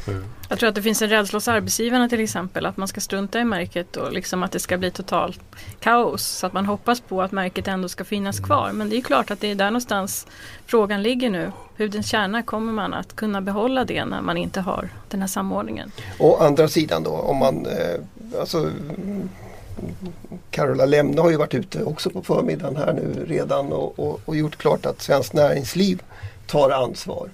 Mm. 0.08 0.24
Jag 0.48 0.58
tror 0.58 0.68
att 0.68 0.74
det 0.74 0.82
finns 0.82 1.02
en 1.02 1.08
rädsla 1.08 1.36
hos 1.36 1.48
arbetsgivarna 1.48 2.08
till 2.08 2.20
exempel 2.20 2.66
att 2.66 2.76
man 2.76 2.88
ska 2.88 3.00
strunta 3.00 3.40
i 3.40 3.44
märket 3.44 3.96
och 3.96 4.12
liksom 4.12 4.42
att 4.42 4.52
det 4.52 4.60
ska 4.60 4.78
bli 4.78 4.90
totalt 4.90 5.40
kaos. 5.80 6.22
Så 6.22 6.46
att 6.46 6.52
man 6.52 6.66
hoppas 6.66 7.00
på 7.00 7.22
att 7.22 7.32
märket 7.32 7.68
ändå 7.68 7.88
ska 7.88 8.04
finnas 8.04 8.40
kvar. 8.40 8.72
Men 8.72 8.90
det 8.90 8.96
är 8.96 9.00
klart 9.00 9.30
att 9.30 9.40
det 9.40 9.50
är 9.50 9.54
där 9.54 9.64
någonstans 9.64 10.26
frågan 10.66 11.02
ligger 11.02 11.30
nu. 11.30 11.52
Hudens 11.76 12.06
kärna, 12.06 12.42
kommer 12.42 12.72
man 12.72 12.94
att 12.94 13.16
kunna 13.16 13.40
behålla 13.40 13.84
det 13.84 14.04
när 14.04 14.20
man 14.20 14.36
inte 14.36 14.60
har 14.60 14.88
den 15.10 15.20
här 15.20 15.28
samordningen? 15.28 15.92
Å 16.18 16.36
andra 16.36 16.68
sidan 16.68 17.02
då 17.02 17.10
om 17.10 17.36
man 17.36 17.66
eh, 17.66 18.40
alltså, 18.40 18.70
Carola 20.50 20.86
Lemne 20.86 21.20
har 21.20 21.30
ju 21.30 21.36
varit 21.36 21.54
ute 21.54 21.84
också 21.84 22.10
på 22.10 22.22
förmiddagen 22.22 22.76
här 22.76 22.92
nu 22.92 23.24
redan 23.28 23.72
och, 23.72 23.98
och, 23.98 24.20
och 24.24 24.36
gjort 24.36 24.56
klart 24.56 24.86
att 24.86 25.02
Svenskt 25.02 25.32
Näringsliv 25.32 26.02
tar 26.46 26.70
ansvar. 26.70 27.28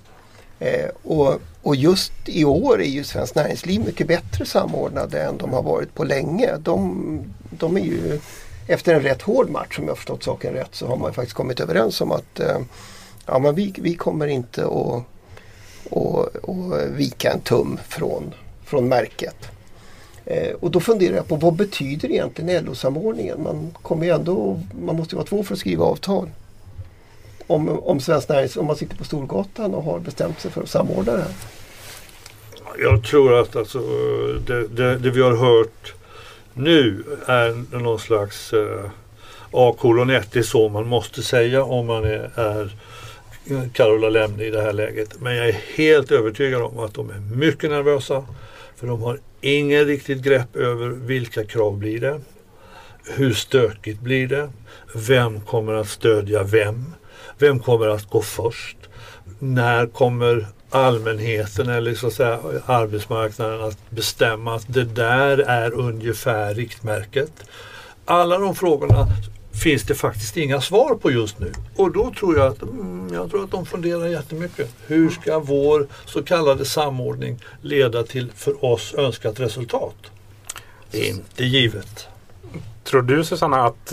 Eh, 0.59 0.89
och, 1.03 1.41
och, 1.69 1.77
just 1.77 2.13
i 2.25 2.45
år 2.45 2.81
är 2.81 2.87
ju 2.87 3.05
Svenskt 3.05 3.35
Näringsliv 3.35 3.85
mycket 3.87 4.09
bättre 4.09 4.45
samordnade 4.45 5.23
än 5.23 5.39
de 5.39 5.53
har 5.53 5.63
varit 5.63 5.95
på 5.95 6.05
länge. 6.05 6.57
De, 6.57 7.35
de 7.51 7.77
är 7.77 7.81
ju 7.81 8.21
efter 8.67 8.95
en 8.95 9.03
rätt 9.03 9.23
hård 9.23 9.51
match, 9.51 9.79
om 9.79 9.89
jag 9.89 9.97
förstått 9.97 10.23
saken 10.23 10.53
rätt, 10.53 10.75
så 10.75 10.87
har 10.87 10.97
man 10.97 11.15
faktiskt 11.15 11.37
kommit 11.37 11.61
överens 11.61 12.01
om 12.01 12.13
att 12.13 12.41
eh, 12.41 12.59
ja, 13.27 13.39
men 13.39 13.55
vi, 13.55 13.75
vi 13.79 13.95
kommer 13.95 14.27
inte 14.27 14.65
att 14.65 15.05
och, 15.91 16.37
och 16.45 16.73
vika 16.89 17.33
en 17.33 17.41
tum 17.41 17.79
från, 17.89 18.35
från 18.65 18.89
märket. 18.89 19.37
Eh, 20.25 20.53
och 20.61 20.71
då 20.71 20.81
funderar 20.81 21.17
jag 21.17 21.29
på 21.29 21.37
vad 21.37 21.55
betyder 21.55 22.11
egentligen 22.11 22.65
LO-samordningen? 22.65 23.43
Man, 23.43 23.77
kommer 23.83 24.13
ändå, 24.13 24.61
man 24.85 24.97
måste 24.97 25.17
vara 25.17 25.27
två 25.27 25.43
för 25.43 25.55
att 25.55 25.61
skriva 25.61 25.85
avtal. 25.85 26.31
Om, 27.47 27.69
om 27.69 28.01
Svenskt 28.01 28.29
Näringsliv, 28.29 28.61
om 28.61 28.67
man 28.67 28.77
sitter 28.77 28.97
på 28.97 29.05
Storgatan 29.05 29.75
och 29.75 29.83
har 29.83 29.99
bestämt 29.99 30.41
sig 30.41 30.51
för 30.51 30.63
att 30.63 30.69
samordna 30.69 31.13
det 31.13 31.23
här. 31.23 31.35
Jag 32.81 33.05
tror 33.05 33.41
att 33.41 33.57
alltså, 33.57 33.79
det, 34.47 34.69
det, 34.69 34.99
det 34.99 35.11
vi 35.11 35.23
har 35.23 35.37
hört 35.37 35.95
nu 36.55 37.05
är 37.27 37.79
någon 37.79 37.99
slags 37.99 38.53
eh, 38.53 38.91
A 39.51 39.75
kolon 39.79 40.11
1. 40.11 40.33
Det 40.33 40.39
är 40.39 40.43
så 40.43 40.69
man 40.69 40.87
måste 40.87 41.23
säga 41.23 41.65
om 41.65 41.87
man 41.87 42.05
är, 42.05 42.31
är 42.35 42.71
Carola 43.73 44.09
Lemne 44.09 44.45
i 44.45 44.51
det 44.51 44.63
här 44.63 44.73
läget. 44.73 45.21
Men 45.21 45.37
jag 45.37 45.49
är 45.49 45.61
helt 45.75 46.13
övertygad 46.13 46.63
om 46.63 46.79
att 46.79 46.95
de 46.95 47.11
är 47.11 47.37
mycket 47.37 47.71
nervösa. 47.71 48.25
För 48.77 48.87
de 48.87 49.03
har 49.03 49.19
ingen 49.41 49.85
riktigt 49.85 50.23
grepp 50.23 50.57
över 50.57 50.89
vilka 50.89 51.45
krav 51.45 51.79
blir 51.79 52.01
det? 52.01 52.21
Hur 53.05 53.33
stökigt 53.33 54.01
blir 54.01 54.27
det? 54.27 54.51
Vem 54.95 55.41
kommer 55.41 55.75
att 55.75 55.89
stödja 55.89 56.43
vem? 56.43 56.95
Vem 57.39 57.59
kommer 57.59 57.89
att 57.89 58.11
gå 58.11 58.23
först? 58.23 58.77
När 59.39 59.87
kommer 59.87 60.47
allmänheten 60.71 61.69
eller 61.69 61.95
så 61.95 62.07
att 62.07 62.13
säga 62.13 62.41
arbetsmarknaden 62.67 63.61
att 63.61 63.91
bestämma 63.91 64.55
att 64.55 64.65
det 64.69 64.85
där 64.85 65.39
är 65.39 65.75
ungefär 65.75 66.55
riktmärket? 66.55 67.33
Alla 68.05 68.39
de 68.39 68.55
frågorna 68.55 69.07
finns 69.63 69.83
det 69.83 69.95
faktiskt 69.95 70.37
inga 70.37 70.61
svar 70.61 70.95
på 70.95 71.11
just 71.11 71.39
nu. 71.39 71.53
Och 71.77 71.93
då 71.93 72.13
tror 72.19 72.39
jag 72.39 72.47
att, 72.47 72.63
mm, 72.63 73.11
jag 73.13 73.31
tror 73.31 73.45
att 73.45 73.51
de 73.51 73.67
funderar 73.67 74.07
jättemycket. 74.07 74.71
Hur 74.87 75.11
ska 75.11 75.39
vår 75.39 75.87
så 76.05 76.23
kallade 76.23 76.65
samordning 76.65 77.45
leda 77.63 78.03
till 78.03 78.31
för 78.35 78.65
oss 78.65 78.95
önskat 78.95 79.41
resultat? 79.41 79.97
Det 80.91 81.09
är 81.09 81.11
inte 81.11 81.45
givet. 81.45 82.09
Tror 82.85 83.03
du 83.03 83.25
Susanna 83.25 83.65
att 83.65 83.93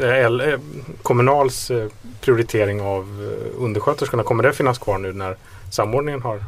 eh, 0.00 0.08
eh, 0.08 0.60
Kommunals 1.02 1.70
eh, 1.70 1.88
prioritering 2.20 2.80
av 2.80 3.36
undersköterskorna, 3.58 4.22
kommer 4.22 4.42
det 4.42 4.52
finnas 4.52 4.78
kvar 4.78 4.98
nu 4.98 5.12
när 5.12 5.36
samordningen 5.70 6.22
har 6.22 6.40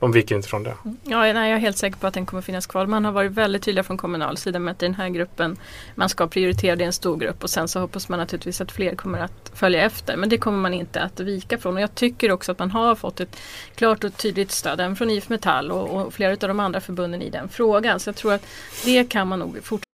de 0.00 0.12
viker 0.12 0.36
inte 0.36 0.48
från 0.48 0.62
det. 0.62 0.74
Ja, 1.02 1.20
nej, 1.20 1.50
jag 1.50 1.56
är 1.56 1.58
helt 1.58 1.76
säker 1.76 1.98
på 1.98 2.06
att 2.06 2.14
den 2.14 2.26
kommer 2.26 2.42
finnas 2.42 2.66
kvar. 2.66 2.86
Man 2.86 3.04
har 3.04 3.12
varit 3.12 3.32
väldigt 3.32 3.62
tydliga 3.62 3.84
från 3.84 3.96
kommunal 3.96 4.36
sida 4.36 4.58
med 4.58 4.72
att 4.72 4.82
i 4.82 4.86
den 4.86 4.94
här 4.94 5.08
gruppen 5.08 5.56
man 5.94 6.08
ska 6.08 6.26
prioritera, 6.26 6.76
det 6.76 6.84
är 6.84 6.86
en 6.86 6.92
stor 6.92 7.16
grupp 7.16 7.42
och 7.42 7.50
sen 7.50 7.68
så 7.68 7.80
hoppas 7.80 8.08
man 8.08 8.18
naturligtvis 8.18 8.60
att 8.60 8.72
fler 8.72 8.94
kommer 8.94 9.18
att 9.18 9.50
följa 9.54 9.82
efter. 9.84 10.16
Men 10.16 10.28
det 10.28 10.38
kommer 10.38 10.58
man 10.58 10.74
inte 10.74 11.00
att 11.00 11.20
vika 11.20 11.58
från 11.58 11.74
och 11.74 11.82
jag 11.82 11.94
tycker 11.94 12.30
också 12.30 12.52
att 12.52 12.58
man 12.58 12.70
har 12.70 12.94
fått 12.94 13.20
ett 13.20 13.36
klart 13.74 14.04
och 14.04 14.16
tydligt 14.16 14.50
stöd 14.50 14.80
även 14.80 14.96
från 14.96 15.10
IF 15.10 15.28
Metall 15.28 15.70
och, 15.70 16.06
och 16.06 16.14
flera 16.14 16.32
av 16.32 16.38
de 16.38 16.60
andra 16.60 16.80
förbunden 16.80 17.22
i 17.22 17.30
den 17.30 17.48
frågan. 17.48 18.00
Så 18.00 18.08
jag 18.08 18.16
tror 18.16 18.32
att 18.32 18.46
det 18.84 19.04
kan 19.04 19.28
man 19.28 19.38
nog 19.38 19.58
fortsätta 19.62 19.88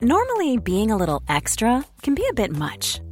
Normally 0.00 0.58
being 0.58 0.90
a 0.90 0.96
little 0.96 1.36
extra 1.36 1.82
can 2.00 2.14
be 2.14 2.22
a 2.22 2.34
bit 2.34 2.50
much. 2.50 3.11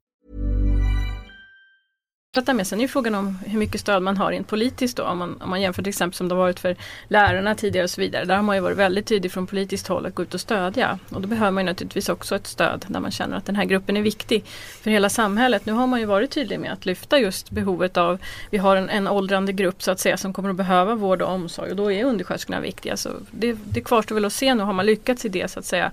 Fortsätta 2.35 2.53
med. 2.53 2.67
Sen 2.67 2.79
är 2.79 2.81
ju 2.81 2.87
frågan 2.87 3.15
om 3.15 3.39
hur 3.45 3.59
mycket 3.59 3.81
stöd 3.81 4.03
man 4.03 4.17
har 4.17 4.31
rent 4.31 4.47
politiskt 4.47 4.97
då. 4.97 5.03
Om 5.03 5.17
man, 5.17 5.41
om 5.41 5.49
man 5.49 5.61
jämför 5.61 5.83
till 5.83 5.89
exempel 5.89 6.17
som 6.17 6.27
det 6.27 6.35
har 6.35 6.41
varit 6.41 6.59
för 6.59 6.75
lärarna 7.07 7.55
tidigare 7.55 7.83
och 7.83 7.89
så 7.89 8.01
vidare. 8.01 8.25
Där 8.25 8.35
har 8.35 8.43
man 8.43 8.55
ju 8.55 8.61
varit 8.61 8.77
väldigt 8.77 9.05
tydlig 9.05 9.31
från 9.31 9.47
politiskt 9.47 9.87
håll 9.87 10.05
att 10.05 10.15
gå 10.15 10.23
ut 10.23 10.33
och 10.33 10.41
stödja. 10.41 10.99
Och 11.09 11.21
då 11.21 11.27
behöver 11.27 11.51
man 11.51 11.63
ju 11.63 11.65
naturligtvis 11.65 12.09
också 12.09 12.35
ett 12.35 12.47
stöd 12.47 12.85
där 12.87 12.99
man 12.99 13.11
känner 13.11 13.37
att 13.37 13.45
den 13.45 13.55
här 13.55 13.65
gruppen 13.65 13.97
är 13.97 14.01
viktig 14.01 14.43
för 14.81 14.91
hela 14.91 15.09
samhället. 15.09 15.65
Nu 15.65 15.71
har 15.71 15.87
man 15.87 15.99
ju 15.99 16.05
varit 16.05 16.31
tydlig 16.31 16.59
med 16.59 16.71
att 16.71 16.85
lyfta 16.85 17.19
just 17.19 17.51
behovet 17.51 17.97
av, 17.97 18.17
vi 18.49 18.57
har 18.57 18.75
en, 18.75 18.89
en 18.89 19.07
åldrande 19.07 19.53
grupp 19.53 19.83
så 19.83 19.91
att 19.91 19.99
säga 19.99 20.17
som 20.17 20.33
kommer 20.33 20.49
att 20.49 20.55
behöva 20.55 20.95
vård 20.95 21.21
och 21.21 21.29
omsorg 21.29 21.69
och 21.69 21.75
då 21.75 21.91
är 21.91 22.05
undersköterskorna 22.05 22.59
viktiga. 22.59 22.97
Så 22.97 23.09
det, 23.31 23.57
det 23.63 23.81
kvarstår 23.81 24.15
väl 24.15 24.25
att 24.25 24.33
se 24.33 24.55
nu, 24.55 24.63
har 24.63 24.73
man 24.73 24.85
lyckats 24.85 25.25
i 25.25 25.29
det 25.29 25.51
så 25.51 25.59
att 25.59 25.65
säga 25.65 25.91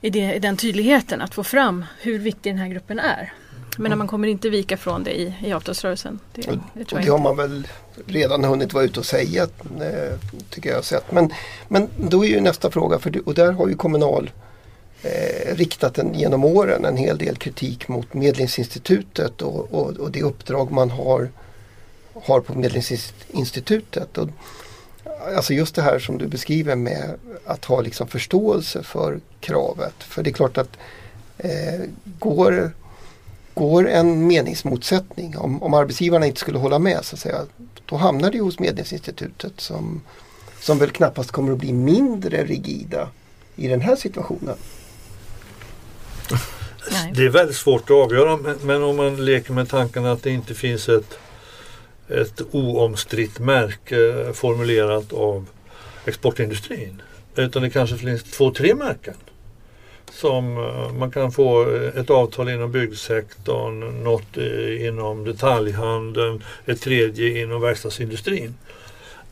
i, 0.00 0.10
det, 0.10 0.34
i 0.34 0.38
den 0.38 0.56
tydligheten 0.56 1.20
att 1.20 1.34
få 1.34 1.44
fram 1.44 1.84
hur 2.00 2.18
viktig 2.18 2.52
den 2.52 2.58
här 2.58 2.68
gruppen 2.68 2.98
är. 2.98 3.32
Men 3.76 3.98
man 3.98 4.06
kommer 4.06 4.28
inte 4.28 4.50
vika 4.50 4.76
från 4.76 5.04
det 5.04 5.20
i, 5.20 5.34
i 5.44 5.52
avtalsrörelsen. 5.52 6.18
Det, 6.32 6.42
det, 6.74 6.92
och 6.92 7.00
det 7.00 7.08
har 7.08 7.18
man 7.18 7.36
väl 7.36 7.66
redan 8.06 8.44
hunnit 8.44 8.72
vara 8.72 8.84
ute 8.84 9.00
och 9.00 9.06
säga, 9.06 9.42
eh, 9.80 10.18
tycker 10.50 10.70
jag 10.70 10.84
sett. 10.84 11.12
Men, 11.12 11.32
men 11.68 11.88
då 11.96 12.24
är 12.24 12.28
ju 12.28 12.40
nästa 12.40 12.70
fråga, 12.70 12.98
för, 12.98 13.28
och 13.28 13.34
där 13.34 13.52
har 13.52 13.68
ju 13.68 13.74
Kommunal 13.74 14.30
eh, 15.02 15.56
riktat 15.56 15.98
en, 15.98 16.14
genom 16.14 16.44
åren 16.44 16.84
en 16.84 16.96
hel 16.96 17.18
del 17.18 17.36
kritik 17.36 17.88
mot 17.88 18.14
Medlingsinstitutet 18.14 19.42
och, 19.42 19.74
och, 19.74 19.96
och 19.96 20.10
det 20.10 20.22
uppdrag 20.22 20.70
man 20.70 20.90
har, 20.90 21.30
har 22.14 22.40
på 22.40 22.58
Medlingsinstitutet. 22.58 24.18
Och, 24.18 24.28
alltså 25.36 25.54
just 25.54 25.74
det 25.74 25.82
här 25.82 25.98
som 25.98 26.18
du 26.18 26.26
beskriver 26.26 26.76
med 26.76 27.10
att 27.46 27.64
ha 27.64 27.80
liksom 27.80 28.08
förståelse 28.08 28.82
för 28.82 29.20
kravet. 29.40 29.94
För 29.98 30.22
det 30.22 30.30
är 30.30 30.34
klart 30.34 30.58
att 30.58 30.76
eh, 31.38 31.80
går 32.18 32.72
går 33.56 33.88
en 33.88 34.26
meningsmotsättning, 34.26 35.38
om, 35.38 35.62
om 35.62 35.74
arbetsgivarna 35.74 36.26
inte 36.26 36.40
skulle 36.40 36.58
hålla 36.58 36.78
med, 36.78 37.04
så 37.04 37.16
att 37.16 37.20
säga, 37.20 37.46
då 37.86 37.96
hamnar 37.96 38.30
det 38.30 38.40
hos 38.40 38.58
Medlingsinstitutet 38.58 39.60
som, 39.60 40.02
som 40.60 40.78
väl 40.78 40.90
knappast 40.90 41.30
kommer 41.30 41.52
att 41.52 41.58
bli 41.58 41.72
mindre 41.72 42.44
rigida 42.44 43.08
i 43.56 43.68
den 43.68 43.80
här 43.80 43.96
situationen. 43.96 44.56
Det 47.14 47.24
är 47.24 47.28
väldigt 47.28 47.56
svårt 47.56 47.82
att 47.82 47.90
avgöra 47.90 48.36
men, 48.36 48.56
men 48.62 48.82
om 48.82 48.96
man 48.96 49.24
leker 49.24 49.52
med 49.52 49.68
tanken 49.68 50.04
att 50.04 50.22
det 50.22 50.30
inte 50.30 50.54
finns 50.54 50.88
ett, 50.88 51.18
ett 52.08 52.42
oomstritt 52.50 53.38
märke 53.38 54.32
formulerat 54.34 55.12
av 55.12 55.46
exportindustrin. 56.04 57.02
Utan 57.36 57.62
det 57.62 57.70
kanske 57.70 57.96
finns 57.96 58.22
två, 58.22 58.50
tre 58.50 58.74
märken 58.74 59.14
som 60.10 60.58
eh, 60.58 60.92
man 60.92 61.10
kan 61.10 61.32
få 61.32 61.66
ett 61.94 62.10
avtal 62.10 62.48
inom 62.48 62.72
byggsektorn, 62.72 64.02
något 64.04 64.36
eh, 64.36 64.86
inom 64.86 65.24
detaljhandeln, 65.24 66.44
ett 66.66 66.80
tredje 66.80 67.42
inom 67.42 67.60
verkstadsindustrin. 67.60 68.54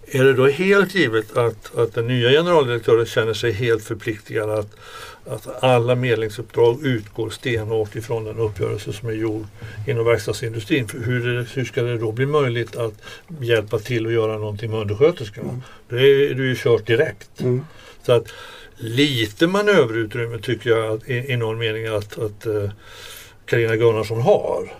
Är 0.07 0.25
det 0.25 0.33
då 0.33 0.47
helt 0.47 0.95
givet 0.95 1.37
att, 1.37 1.78
att 1.78 1.95
den 1.95 2.07
nya 2.07 2.31
generaldirektören 2.31 3.07
känner 3.07 3.35
sig 3.35 3.52
helt 3.52 3.85
förpliktigad 3.85 4.50
att, 4.50 4.71
att 5.26 5.62
alla 5.64 5.95
medlingsuppdrag 5.95 6.87
utgår 6.87 7.31
stenhårt 7.31 7.97
ifrån 7.97 8.25
den 8.25 8.38
uppgörelse 8.38 8.93
som 8.93 9.09
är 9.09 9.12
gjord 9.12 9.47
inom 9.87 10.04
verkstadsindustrin? 10.04 10.88
För 10.88 10.99
hur, 10.99 11.47
hur 11.54 11.64
ska 11.64 11.83
det 11.83 11.99
då 11.99 12.12
bli 12.12 12.26
möjligt 12.26 12.76
att 12.76 12.95
hjälpa 13.40 13.78
till 13.78 14.07
att 14.07 14.12
göra 14.12 14.38
någonting 14.38 14.71
med 14.71 14.81
undersköterskorna? 14.81 15.49
Mm. 15.49 15.62
Då 15.88 15.97
är 15.97 16.45
ju 16.45 16.57
kört 16.57 16.87
direkt. 16.87 17.40
Mm. 17.40 17.64
Så 18.07 18.12
att 18.12 18.28
lite 18.76 19.47
manöverutrymme 19.47 20.38
tycker 20.38 20.71
jag 20.71 20.95
att, 20.95 21.09
i, 21.09 21.14
i 21.14 21.37
någon 21.37 21.59
mening 21.59 21.87
att, 21.87 22.19
att 22.19 22.47
Carina 23.47 23.73
uh, 23.73 23.78
Gunnarsson 23.78 24.21
har 24.21 24.73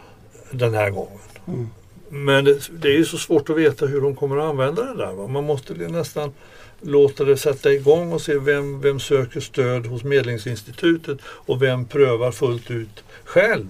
den 0.51 0.75
här 0.75 0.91
gången. 0.91 1.19
Mm. 1.47 1.69
Men 2.09 2.45
det, 2.45 2.71
det, 2.81 2.89
är 2.89 2.97
ju 2.97 3.05
så 3.05 3.19
svårt 3.19 3.51
att 3.51 3.57
veta 3.57 3.87
hur 3.87 4.01
de 4.01 4.17
kommer 4.17 4.37
att 4.37 4.45
använda 4.45 4.83
det 4.85 4.97
där. 4.97 5.13
Va? 5.13 5.27
Man 5.27 5.45
måste 5.45 5.75
nästan 5.75 6.33
låta 6.81 7.25
det 7.25 7.37
sätta 7.37 7.73
igång 7.73 8.13
och 8.13 8.21
se 8.21 8.39
vem, 8.39 8.81
vem 8.81 9.01
söker 9.01 9.41
stöd 9.41 9.87
hos 9.87 10.05
Medlingsinstitutet 10.05 11.19
och 11.25 11.63
vem 11.63 11.85
prövar 11.85 12.33
fullt 12.33 12.71
ut 12.71 13.05
själv 13.25 13.69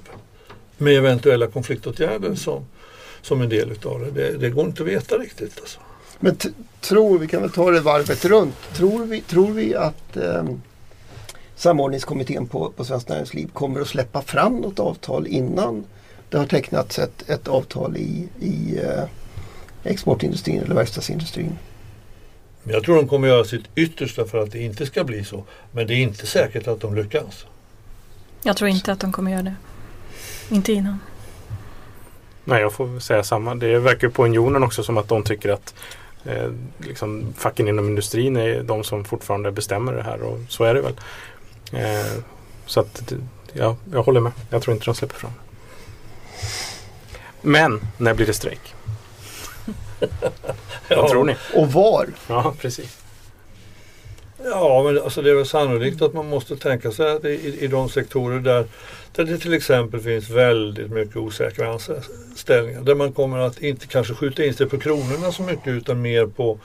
med 0.76 0.96
eventuella 0.96 1.46
konfliktåtgärder 1.46 2.34
som, 2.34 2.66
som 3.22 3.40
en 3.40 3.48
del 3.48 3.72
utav 3.72 4.00
det. 4.00 4.10
det. 4.10 4.38
Det, 4.38 4.50
går 4.50 4.66
inte 4.66 4.82
att 4.82 4.88
veta 4.88 5.18
riktigt. 5.18 5.60
Alltså. 5.60 5.80
Men 6.20 6.36
tror, 6.80 7.18
vi 7.18 7.26
kan 7.26 7.42
väl 7.42 7.50
ta 7.50 7.70
det 7.70 7.80
varvet 7.80 8.24
runt, 8.24 8.56
tror 8.74 9.04
vi, 9.04 9.20
tror 9.20 9.50
vi 9.50 9.74
att 9.74 10.16
eh, 10.16 10.44
samordningskommittén 11.56 12.46
på, 12.46 12.70
på 12.70 12.84
Svenskt 12.84 13.08
Näringsliv 13.08 13.50
kommer 13.52 13.80
att 13.80 13.88
släppa 13.88 14.22
fram 14.22 14.56
något 14.56 14.80
avtal 14.80 15.26
innan 15.26 15.84
det 16.28 16.38
har 16.38 16.46
tecknats 16.46 16.98
ett, 16.98 17.30
ett 17.30 17.48
avtal 17.48 17.96
i, 17.96 18.28
i 18.40 18.78
eh, 18.78 19.04
exportindustrin 19.84 20.62
eller 20.62 20.74
verkstadsindustrin. 20.74 21.58
Jag 22.64 22.84
tror 22.84 22.96
de 22.96 23.08
kommer 23.08 23.28
göra 23.28 23.44
sitt 23.44 23.64
yttersta 23.74 24.24
för 24.24 24.38
att 24.38 24.52
det 24.52 24.58
inte 24.58 24.86
ska 24.86 25.04
bli 25.04 25.24
så. 25.24 25.44
Men 25.72 25.86
det 25.86 25.94
är 25.94 26.02
inte 26.02 26.26
säkert 26.26 26.68
att 26.68 26.80
de 26.80 26.94
lyckas. 26.94 27.46
Jag 28.42 28.56
tror 28.56 28.70
inte 28.70 28.92
att 28.92 29.00
de 29.00 29.12
kommer 29.12 29.30
göra 29.30 29.42
det. 29.42 29.54
Inte 30.50 30.72
innan. 30.72 30.98
Nej, 32.44 32.60
jag 32.60 32.72
får 32.72 33.00
säga 33.00 33.22
samma. 33.22 33.54
Det 33.54 33.78
verkar 33.78 34.08
på 34.08 34.24
Unionen 34.24 34.62
också 34.62 34.82
som 34.82 34.98
att 34.98 35.08
de 35.08 35.24
tycker 35.24 35.48
att 35.48 35.74
eh, 36.24 36.50
liksom, 36.78 37.34
facken 37.36 37.68
inom 37.68 37.88
industrin 37.88 38.36
är 38.36 38.62
de 38.62 38.84
som 38.84 39.04
fortfarande 39.04 39.52
bestämmer 39.52 39.92
det 39.92 40.02
här 40.02 40.22
och 40.22 40.38
så 40.48 40.64
är 40.64 40.74
det 40.74 40.80
väl. 40.80 40.94
Eh, 41.72 42.12
så 42.66 42.80
att 42.80 43.12
ja, 43.52 43.76
jag 43.92 44.02
håller 44.02 44.20
med. 44.20 44.32
Jag 44.50 44.62
tror 44.62 44.74
inte 44.74 44.86
de 44.86 44.94
släpper 44.94 45.16
fram. 45.16 45.32
Men 47.42 47.80
när 47.96 48.14
blir 48.14 48.26
det 48.26 48.34
strejk? 48.34 48.74
ja. 49.98 50.08
Vad 50.96 51.10
tror 51.10 51.24
ni? 51.24 51.36
Och 51.54 51.72
var? 51.72 52.08
Ja, 52.26 52.54
precis. 52.60 53.03
Ja, 54.44 54.82
men 54.82 55.02
alltså 55.02 55.22
det 55.22 55.30
är 55.30 55.34
väl 55.34 55.46
sannolikt 55.46 56.02
att 56.02 56.14
man 56.14 56.28
måste 56.28 56.56
tänka 56.56 56.90
sig 56.90 57.12
att 57.12 57.24
i, 57.24 57.58
i 57.60 57.66
de 57.66 57.88
sektorer 57.88 58.40
där, 58.40 58.66
där 59.12 59.24
det 59.24 59.38
till 59.38 59.54
exempel 59.54 60.00
finns 60.00 60.30
väldigt 60.30 60.90
mycket 60.90 61.16
osäkra 61.16 61.72
anställningar. 61.72 62.80
Där 62.80 62.94
man 62.94 63.12
kommer 63.12 63.38
att 63.38 63.62
inte 63.62 63.86
kanske 63.86 64.14
skjuta 64.14 64.44
in 64.44 64.54
sig 64.54 64.68
på 64.68 64.78
kronorna 64.78 65.32
så 65.32 65.42
mycket 65.42 65.68
utan 65.68 66.02
mer 66.02 66.26
på, 66.26 66.58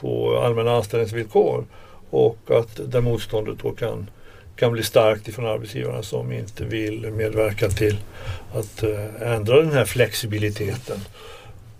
på 0.00 0.36
allmänna 0.36 0.76
anställningsvillkor. 0.76 1.64
Och 2.10 2.38
att 2.50 2.92
där 2.92 3.00
motståndet 3.00 3.58
då 3.62 3.70
kan 3.70 4.10
kan 4.56 4.72
bli 4.72 4.82
starkt 4.82 5.28
ifrån 5.28 5.46
arbetsgivarna 5.46 6.02
som 6.02 6.32
inte 6.32 6.64
vill 6.64 7.10
medverka 7.10 7.68
till 7.68 7.98
att 8.54 8.82
eh, 8.82 9.32
ändra 9.32 9.56
den 9.56 9.72
här 9.72 9.84
flexibiliteten. 9.84 10.98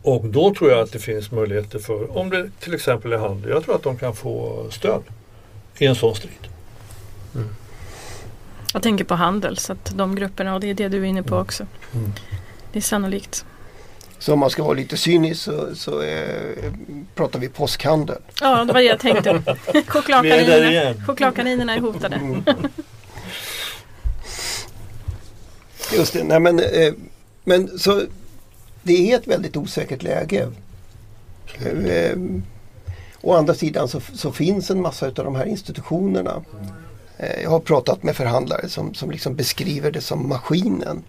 Och 0.02 0.24
då 0.24 0.54
tror 0.54 0.70
jag 0.70 0.80
att 0.80 0.92
det 0.92 0.98
finns 0.98 1.30
möjligheter 1.30 1.78
för, 1.78 2.18
om 2.18 2.30
det 2.30 2.50
till 2.60 2.74
exempel 2.74 3.12
är 3.12 3.18
handel, 3.18 3.50
jag 3.50 3.64
tror 3.64 3.74
att 3.74 3.82
de 3.82 3.98
kan 3.98 4.14
få 4.14 4.66
stöd 4.70 5.02
i 5.82 5.86
en 5.86 5.94
sån 5.94 6.14
strid. 6.14 6.48
Mm. 7.34 7.48
Jag 8.72 8.82
tänker 8.82 9.04
på 9.04 9.14
handel, 9.14 9.58
så 9.58 9.72
att 9.72 9.92
de 9.94 10.14
grupperna, 10.14 10.54
och 10.54 10.60
det 10.60 10.70
är 10.70 10.74
det 10.74 10.88
du 10.88 10.98
är 10.98 11.04
inne 11.04 11.22
på 11.22 11.34
mm. 11.34 11.42
också. 11.42 11.66
Mm. 11.94 12.12
Det 12.72 12.78
är 12.78 12.82
sannolikt. 12.82 13.44
Så 14.18 14.32
om 14.32 14.38
man 14.38 14.50
ska 14.50 14.62
vara 14.62 14.74
lite 14.74 14.96
cynisk 14.96 15.42
så, 15.42 15.74
så 15.74 16.02
eh, 16.02 16.72
pratar 17.14 17.38
vi 17.38 17.48
påskhandel. 17.48 18.18
Ja, 18.40 18.64
det 18.64 18.72
var 18.72 18.80
det 18.80 18.86
jag 18.86 19.00
tänkte. 19.00 19.42
Chokladkaninerna, 19.86 21.06
chokladkaninerna 21.06 21.74
är 21.74 21.80
hotade. 21.80 22.16
Mm. 22.16 22.44
Just 25.94 26.12
det, 26.12 26.24
nej 26.24 26.40
men, 26.40 26.58
eh, 26.58 26.92
men 27.44 27.78
så 27.78 28.02
det 28.82 29.12
är 29.12 29.16
ett 29.16 29.26
väldigt 29.26 29.56
osäkert 29.56 30.02
läge. 30.02 30.48
Eh, 31.64 32.16
å 33.22 33.34
andra 33.34 33.54
sidan 33.54 33.88
så, 33.88 34.00
så, 34.00 34.32
finns 34.32 34.70
en 34.70 34.82
massa 34.82 35.06
av 35.06 35.12
de 35.14 35.34
här 35.34 35.46
institutionerna. 35.46 36.42
Eh, 37.18 37.42
jag 37.42 37.50
har 37.50 37.60
pratat 37.60 38.02
med 38.02 38.16
förhandlare 38.16 38.68
som, 38.68 38.94
som 38.94 39.10
liksom 39.10 39.34
beskriver 39.34 39.90
det 39.90 40.00
som 40.00 40.28
maskinen 40.28 41.02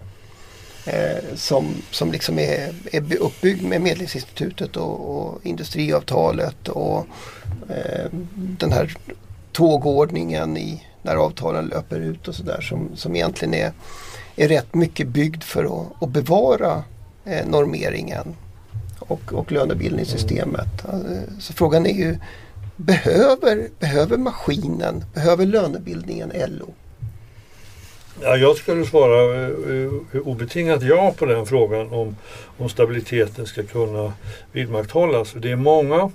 eh, 0.85 1.35
som, 1.35 1.75
som 1.91 2.11
liksom 2.11 2.39
är, 2.39 2.73
är 2.91 3.17
uppbyggd 3.17 3.63
med 3.63 3.81
Medlingsinstitutet 3.81 4.77
och, 4.77 5.17
och 5.17 5.45
industriavtalet 5.45 6.67
och 6.67 7.07
eh, 7.69 8.05
den 8.33 8.71
här 8.71 8.97
tågordningen 9.51 10.57
i, 10.57 10.83
när 11.01 11.15
avtalen 11.15 11.65
löper 11.65 11.99
ut 11.99 12.27
och 12.27 12.35
sådär 12.35 12.61
som, 12.61 12.89
som 12.95 13.15
egentligen 13.15 13.53
är, 13.53 13.71
är 14.35 14.47
rätt 14.47 14.73
mycket 14.73 15.07
byggd 15.07 15.43
för 15.43 15.63
att, 15.63 16.03
att 16.03 16.09
bevara 16.09 16.83
eh, 17.25 17.47
normeringen 17.47 18.35
och, 19.07 19.33
och 19.33 19.51
lönebildningssystemet. 19.51 20.85
Eh, 20.85 21.39
så 21.39 21.53
frågan 21.53 21.85
är 21.85 21.93
ju 21.93 22.17
Behöver, 22.75 23.69
behöver 23.79 24.17
maskinen, 24.17 25.05
behöver 25.13 25.45
lönebildningen 25.45 26.31
LO? 26.47 26.73
Ja, 28.21 28.37
jag 28.37 28.57
skulle 28.57 28.85
svara 28.85 29.43
eh, 29.43 29.49
eh, 30.13 30.19
obetingat 30.27 30.83
ja 30.83 31.13
på 31.17 31.25
den 31.25 31.45
frågan 31.45 31.93
om, 31.93 32.15
om 32.57 32.69
stabiliteten 32.69 33.45
ska 33.45 33.63
kunna 33.63 34.13
vidmakthållas. 34.51 35.33
Det 35.33 35.51
är 35.51 35.55
många 35.55 36.11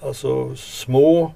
alltså 0.00 0.56
små 0.56 1.32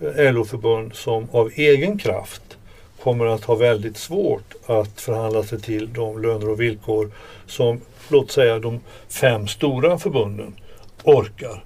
LO-förbund 0.00 0.94
som 0.94 1.28
av 1.32 1.50
egen 1.54 1.98
kraft 1.98 2.58
kommer 3.04 3.26
att 3.26 3.44
ha 3.44 3.54
väldigt 3.54 3.96
svårt 3.96 4.54
att 4.66 5.00
förhandla 5.00 5.42
sig 5.42 5.60
till 5.60 5.92
de 5.92 6.22
löner 6.22 6.50
och 6.50 6.60
villkor 6.60 7.10
som 7.46 7.80
låt 8.08 8.30
säga 8.30 8.58
de 8.58 8.80
fem 9.08 9.48
stora 9.48 9.98
förbunden 9.98 10.54
orkar. 11.02 11.64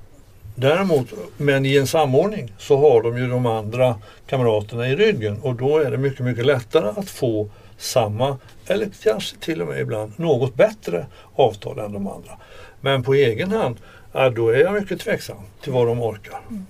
Däremot, 0.54 1.06
men 1.36 1.66
i 1.66 1.76
en 1.76 1.86
samordning 1.86 2.52
så 2.58 2.76
har 2.76 3.02
de 3.02 3.18
ju 3.18 3.28
de 3.28 3.46
andra 3.46 3.94
kamraterna 4.26 4.88
i 4.88 4.96
ryggen 4.96 5.38
och 5.42 5.54
då 5.54 5.78
är 5.78 5.90
det 5.90 5.98
mycket, 5.98 6.20
mycket 6.20 6.46
lättare 6.46 6.88
att 6.88 7.10
få 7.10 7.50
samma 7.76 8.38
eller 8.66 8.88
kanske 9.02 9.36
till 9.36 9.62
och 9.62 9.68
med 9.68 9.80
ibland 9.80 10.12
något 10.16 10.54
bättre 10.54 11.06
avtal 11.34 11.78
än 11.78 11.92
de 11.92 12.06
andra. 12.06 12.32
Men 12.80 13.02
på 13.02 13.14
egen 13.14 13.50
hand, 13.50 13.76
ja, 14.12 14.30
då 14.30 14.48
är 14.48 14.58
jag 14.58 14.74
mycket 14.74 15.00
tveksam 15.00 15.36
till 15.62 15.72
vad 15.72 15.86
de 15.86 16.02
orkar. 16.02 16.40
Mm. 16.50 16.66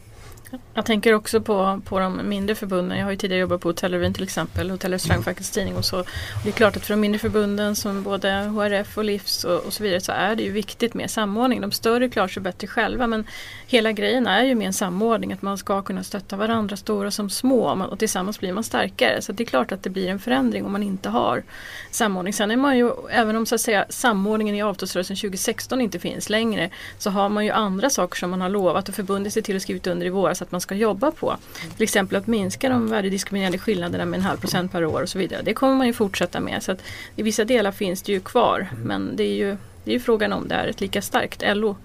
Jag 0.74 0.86
tänker 0.86 1.14
också 1.14 1.40
på, 1.40 1.80
på 1.84 1.98
de 1.98 2.28
mindre 2.28 2.54
förbunden. 2.54 2.98
Jag 2.98 3.04
har 3.04 3.10
ju 3.10 3.16
tidigare 3.16 3.40
jobbat 3.40 3.60
på 3.60 3.68
Hotellrevyn 3.68 4.14
till 4.14 4.22
exempel, 4.22 4.70
Hotell 4.70 4.90
och 4.90 4.94
restaurangfackets 4.94 5.50
tidning 5.50 5.76
och 5.76 5.84
så. 5.84 6.00
Och 6.00 6.06
det 6.44 6.48
är 6.48 6.52
klart 6.52 6.76
att 6.76 6.86
för 6.86 6.94
de 6.94 7.00
mindre 7.00 7.18
förbunden 7.18 7.76
som 7.76 8.02
både 8.02 8.30
HRF 8.30 8.98
och 8.98 9.04
Livs 9.04 9.44
och, 9.44 9.60
och, 9.66 9.72
så 9.72 9.82
vidare 9.82 10.00
så 10.00 10.12
är 10.12 10.36
det 10.36 10.42
ju 10.42 10.52
viktigt 10.52 10.94
med 10.94 11.10
samordning. 11.10 11.60
De 11.60 11.72
större 11.72 12.08
klarar 12.08 12.28
sig 12.28 12.42
bättre 12.42 12.66
själva 12.66 13.06
men 13.06 13.26
hela 13.66 13.92
grejen 13.92 14.26
är 14.26 14.44
ju 14.44 14.54
med 14.54 14.66
en 14.66 14.72
samordning 14.72 15.32
att 15.32 15.42
man 15.42 15.58
ska 15.58 15.82
kunna 15.82 16.02
stötta 16.04 16.36
varandra, 16.36 16.76
stora 16.76 17.10
som 17.10 17.30
små 17.30 17.86
och 17.90 17.98
tillsammans 17.98 18.40
blir 18.40 18.52
man 18.52 18.64
starkare. 18.64 19.22
Så 19.22 19.32
det 19.32 19.42
är 19.42 19.46
klart 19.46 19.72
att 19.72 19.82
det 19.82 19.90
blir 19.90 20.08
en 20.08 20.18
förändring 20.18 20.64
om 20.64 20.72
man 20.72 20.82
inte 20.82 21.08
har 21.08 21.42
samordning. 21.90 22.32
Sen 22.32 22.50
är 22.50 22.56
man 22.56 22.78
ju, 22.78 22.90
även 23.10 23.36
om 23.36 23.46
så 23.46 23.54
att 23.54 23.60
säga 23.60 23.86
samordningen 23.88 24.54
i 24.54 24.62
avtalsrörelsen 24.62 25.16
2016 25.16 25.80
inte 25.80 25.98
finns 25.98 26.30
längre, 26.30 26.70
så 26.98 27.10
har 27.10 27.28
man 27.28 27.44
ju 27.44 27.50
andra 27.50 27.90
saker 27.90 28.16
som 28.16 28.30
man 28.30 28.40
har 28.40 28.48
lovat 28.48 28.88
och 28.88 28.94
förbundit 28.94 29.32
sig 29.32 29.42
till 29.42 29.56
och 29.56 29.62
skrivit 29.62 29.86
under 29.86 30.06
i 30.06 30.10
våras 30.10 30.37
att 30.42 30.52
man 30.52 30.60
ska 30.60 30.74
jobba 30.74 31.10
på. 31.10 31.36
Till 31.76 31.82
exempel 31.82 32.16
att 32.16 32.26
minska 32.26 32.68
de 32.68 32.90
värdediskriminerande 32.90 33.58
skillnaderna 33.58 34.04
med 34.04 34.18
en 34.18 34.24
halv 34.24 34.38
procent 34.38 34.72
per 34.72 34.84
år 34.84 35.02
och 35.02 35.08
så 35.08 35.18
vidare. 35.18 35.42
Det 35.42 35.54
kommer 35.54 35.74
man 35.74 35.86
ju 35.86 35.92
fortsätta 35.92 36.40
med. 36.40 36.62
Så 36.62 36.72
att 36.72 36.78
I 37.16 37.22
vissa 37.22 37.44
delar 37.44 37.72
finns 37.72 38.02
det 38.02 38.12
ju 38.12 38.20
kvar 38.20 38.68
men 38.84 39.16
det 39.16 39.22
är 39.22 39.34
ju, 39.34 39.56
det 39.84 39.90
är 39.90 39.94
ju 39.94 40.00
frågan 40.00 40.32
om 40.32 40.48
det 40.48 40.54
är 40.54 40.66
ett 40.66 40.80
lika 40.80 41.02
starkt 41.02 41.42
LO 41.46 41.76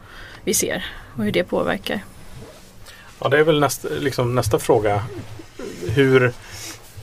vi 0.44 0.54
ser 0.54 0.86
och 1.16 1.24
hur 1.24 1.32
det 1.32 1.44
påverkar. 1.44 2.04
Ja 3.20 3.30
det 3.30 3.40
är 3.40 3.44
väl 3.44 3.60
nästa, 3.60 3.88
liksom 4.00 4.36
nästa 4.36 4.60
fråga. 4.60 5.04
Hur, 5.90 6.34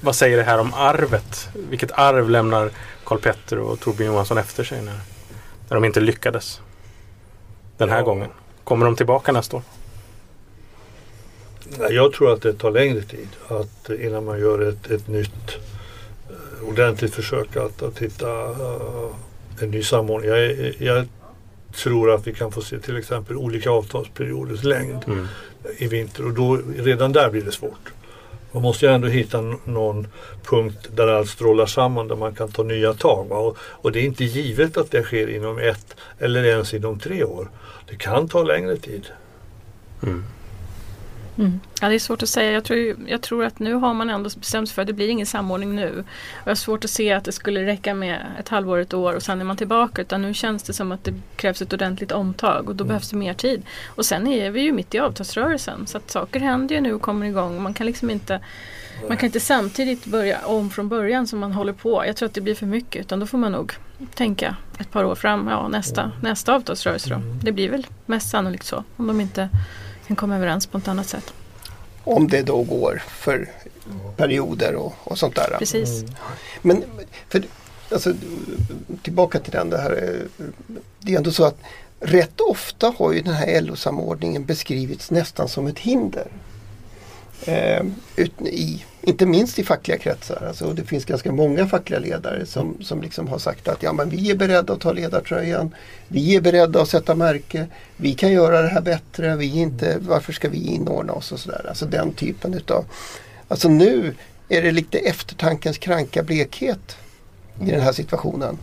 vad 0.00 0.16
säger 0.16 0.36
det 0.36 0.42
här 0.42 0.58
om 0.58 0.74
arvet? 0.74 1.48
Vilket 1.54 1.92
arv 1.92 2.30
lämnar 2.30 2.70
Karl 3.04 3.18
Petter 3.18 3.58
och 3.58 3.80
Torbjörn 3.80 4.12
Johansson 4.12 4.38
efter 4.38 4.64
sig 4.64 4.82
när, 4.82 5.00
när 5.68 5.74
de 5.74 5.84
inte 5.84 6.00
lyckades 6.00 6.60
den 7.76 7.88
här 7.88 7.98
ja. 7.98 8.04
gången? 8.04 8.28
Kommer 8.64 8.86
de 8.86 8.96
tillbaka 8.96 9.32
nästa 9.32 9.56
år? 9.56 9.62
Jag 11.78 12.12
tror 12.12 12.32
att 12.32 12.42
det 12.42 12.52
tar 12.52 12.70
längre 12.70 13.02
tid 13.02 13.28
att 13.48 13.90
innan 13.90 14.24
man 14.24 14.40
gör 14.40 14.68
ett, 14.68 14.90
ett 14.90 15.08
nytt 15.08 15.58
ordentligt 16.68 17.14
försök 17.14 17.56
att, 17.56 17.82
att 17.82 17.98
hitta 17.98 18.50
uh, 18.50 19.14
en 19.60 19.70
ny 19.70 19.82
samordning. 19.82 20.30
Jag, 20.30 20.74
jag, 20.78 21.06
tror 21.74 22.10
att 22.10 22.26
vi 22.26 22.34
kan 22.34 22.52
få 22.52 22.60
se 22.60 22.78
till 22.78 22.96
exempel 22.96 23.36
olika 23.36 23.70
avtalsperioders 23.70 24.64
längd 24.64 25.04
mm. 25.06 25.26
i 25.78 25.86
vinter 25.86 26.26
och 26.26 26.32
då, 26.32 26.58
redan 26.76 27.12
där 27.12 27.30
blir 27.30 27.42
det 27.42 27.52
svårt. 27.52 27.92
Man 28.52 28.62
måste 28.62 28.86
ju 28.86 28.92
ändå 28.92 29.08
hitta 29.08 29.40
någon 29.64 30.06
punkt 30.44 30.88
där 30.94 31.08
allt 31.08 31.28
strålar 31.28 31.66
samman 31.66 32.08
där 32.08 32.16
man 32.16 32.34
kan 32.34 32.52
ta 32.52 32.62
nya 32.62 32.94
tag. 32.94 33.32
Och, 33.32 33.56
och, 33.60 33.92
det 33.92 34.00
är 34.00 34.04
inte 34.04 34.24
givet 34.24 34.76
att 34.76 34.90
det 34.90 35.02
sker 35.02 35.28
inom 35.28 35.58
ett 35.58 35.96
eller 36.18 36.44
ens 36.44 36.74
inom 36.74 36.98
tre 36.98 37.24
år. 37.24 37.50
Det 37.88 37.96
kan 37.96 38.28
ta 38.28 38.42
längre 38.42 38.76
tid. 38.76 39.06
Mm. 40.02 40.24
Mm. 41.40 41.60
Ja, 41.80 41.88
det 41.88 41.94
är 41.94 41.98
svårt 41.98 42.22
att 42.22 42.28
säga. 42.28 42.52
Jag 42.52 42.64
tror, 42.64 42.96
jag 43.06 43.22
tror 43.22 43.44
att 43.44 43.58
nu 43.58 43.74
har 43.74 43.94
man 43.94 44.10
ändå 44.10 44.30
bestämt 44.36 44.68
sig 44.68 44.74
för 44.74 44.82
att 44.82 44.88
det 44.88 44.92
blir 44.92 45.08
ingen 45.08 45.26
samordning 45.26 45.76
nu. 45.76 46.04
Jag 46.44 46.50
har 46.50 46.54
svårt 46.54 46.84
att 46.84 46.90
se 46.90 47.12
att 47.12 47.24
det 47.24 47.32
skulle 47.32 47.66
räcka 47.66 47.94
med 47.94 48.26
ett 48.38 48.48
halvår, 48.48 48.78
ett 48.78 48.94
år 48.94 49.14
och 49.14 49.22
sen 49.22 49.40
är 49.40 49.44
man 49.44 49.56
tillbaka. 49.56 50.02
Utan 50.02 50.22
nu 50.22 50.34
känns 50.34 50.62
det 50.62 50.72
som 50.72 50.92
att 50.92 51.04
det 51.04 51.14
krävs 51.36 51.62
ett 51.62 51.72
ordentligt 51.72 52.12
omtag 52.12 52.68
och 52.68 52.76
då 52.76 52.84
mm. 52.84 52.88
behövs 52.88 53.10
det 53.10 53.16
mer 53.16 53.34
tid. 53.34 53.62
Och 53.86 54.06
sen 54.06 54.26
är 54.26 54.50
vi 54.50 54.60
ju 54.60 54.72
mitt 54.72 54.94
i 54.94 54.98
avtalsrörelsen 54.98 55.86
så 55.86 55.98
att 55.98 56.10
saker 56.10 56.40
händer 56.40 56.74
ju 56.74 56.80
nu 56.80 56.92
och 56.92 57.02
kommer 57.02 57.26
igång. 57.26 57.62
Man 57.62 57.74
kan 57.74 57.86
liksom 57.86 58.10
inte 58.10 58.40
man 59.08 59.16
kan 59.16 59.26
inte 59.26 59.40
samtidigt 59.40 60.06
börja 60.06 60.38
om 60.46 60.70
från 60.70 60.88
början 60.88 61.26
som 61.26 61.38
man 61.38 61.52
håller 61.52 61.72
på. 61.72 62.06
Jag 62.06 62.16
tror 62.16 62.28
att 62.28 62.34
det 62.34 62.40
blir 62.40 62.54
för 62.54 62.66
mycket 62.66 63.00
utan 63.00 63.20
då 63.20 63.26
får 63.26 63.38
man 63.38 63.52
nog 63.52 63.72
tänka 64.14 64.56
ett 64.78 64.90
par 64.90 65.04
år 65.04 65.14
fram. 65.14 65.48
Ja, 65.48 65.68
nästa, 65.68 66.12
nästa 66.22 66.54
avtalsrörelse 66.54 67.10
då. 67.10 67.16
Mm. 67.16 67.38
Det 67.42 67.52
blir 67.52 67.70
väl 67.70 67.86
mest 68.06 68.30
sannolikt 68.30 68.66
så. 68.66 68.84
Om 68.96 69.06
de 69.06 69.20
inte 69.20 69.48
kan 70.10 70.16
komma 70.16 70.36
överens 70.36 70.66
på 70.66 70.78
ett 70.78 70.88
annat 70.88 71.06
sätt. 71.06 71.32
Om 72.04 72.28
det 72.28 72.42
då 72.42 72.62
går 72.62 73.02
för 73.08 73.48
perioder 74.16 74.74
och, 74.74 74.94
och 75.04 75.18
sånt 75.18 75.34
där. 75.34 75.56
Precis. 75.58 76.02
Mm. 76.02 76.14
Men 76.62 76.84
för, 77.28 77.42
alltså, 77.92 78.14
tillbaka 79.02 79.38
till 79.38 79.52
den 79.52 79.70
det 79.70 79.78
här. 79.78 80.18
Det 80.98 81.12
är 81.12 81.16
ändå 81.16 81.30
så 81.30 81.44
att 81.44 81.58
rätt 82.00 82.40
ofta 82.40 82.94
har 82.98 83.12
ju 83.12 83.20
den 83.20 83.34
här 83.34 83.60
LO-samordningen 83.60 84.44
beskrivits 84.44 85.10
nästan 85.10 85.48
som 85.48 85.66
ett 85.66 85.78
hinder. 85.78 86.26
Eh, 87.46 87.82
i, 88.44 88.84
inte 89.02 89.26
minst 89.26 89.58
i 89.58 89.64
fackliga 89.64 89.98
kretsar. 89.98 90.44
Alltså, 90.48 90.72
det 90.72 90.84
finns 90.84 91.04
ganska 91.04 91.32
många 91.32 91.66
fackliga 91.66 92.00
ledare 92.00 92.46
som, 92.46 92.76
som 92.82 93.02
liksom 93.02 93.28
har 93.28 93.38
sagt 93.38 93.68
att 93.68 93.82
ja, 93.82 93.92
men 93.92 94.10
vi 94.10 94.30
är 94.30 94.34
beredda 94.34 94.72
att 94.72 94.80
ta 94.80 94.92
ledartröjan. 94.92 95.74
Vi 96.08 96.36
är 96.36 96.40
beredda 96.40 96.82
att 96.82 96.88
sätta 96.88 97.14
märke. 97.14 97.66
Vi 97.96 98.14
kan 98.14 98.32
göra 98.32 98.62
det 98.62 98.68
här 98.68 98.80
bättre. 98.80 99.36
Vi 99.36 99.58
inte, 99.58 99.96
varför 100.00 100.32
ska 100.32 100.48
vi 100.48 100.66
inordna 100.66 101.12
oss 101.12 101.32
och 101.32 101.40
sådär. 101.40 101.66
Alltså 101.68 101.86
den 101.86 102.12
typen 102.12 102.54
utav. 102.54 102.84
Alltså 103.48 103.68
nu 103.68 104.14
är 104.48 104.62
det 104.62 104.72
lite 104.72 104.98
eftertankens 104.98 105.78
kranka 105.78 106.22
blekhet 106.22 106.96
i 107.62 107.70
den 107.70 107.80
här 107.80 107.92
situationen. 107.92 108.58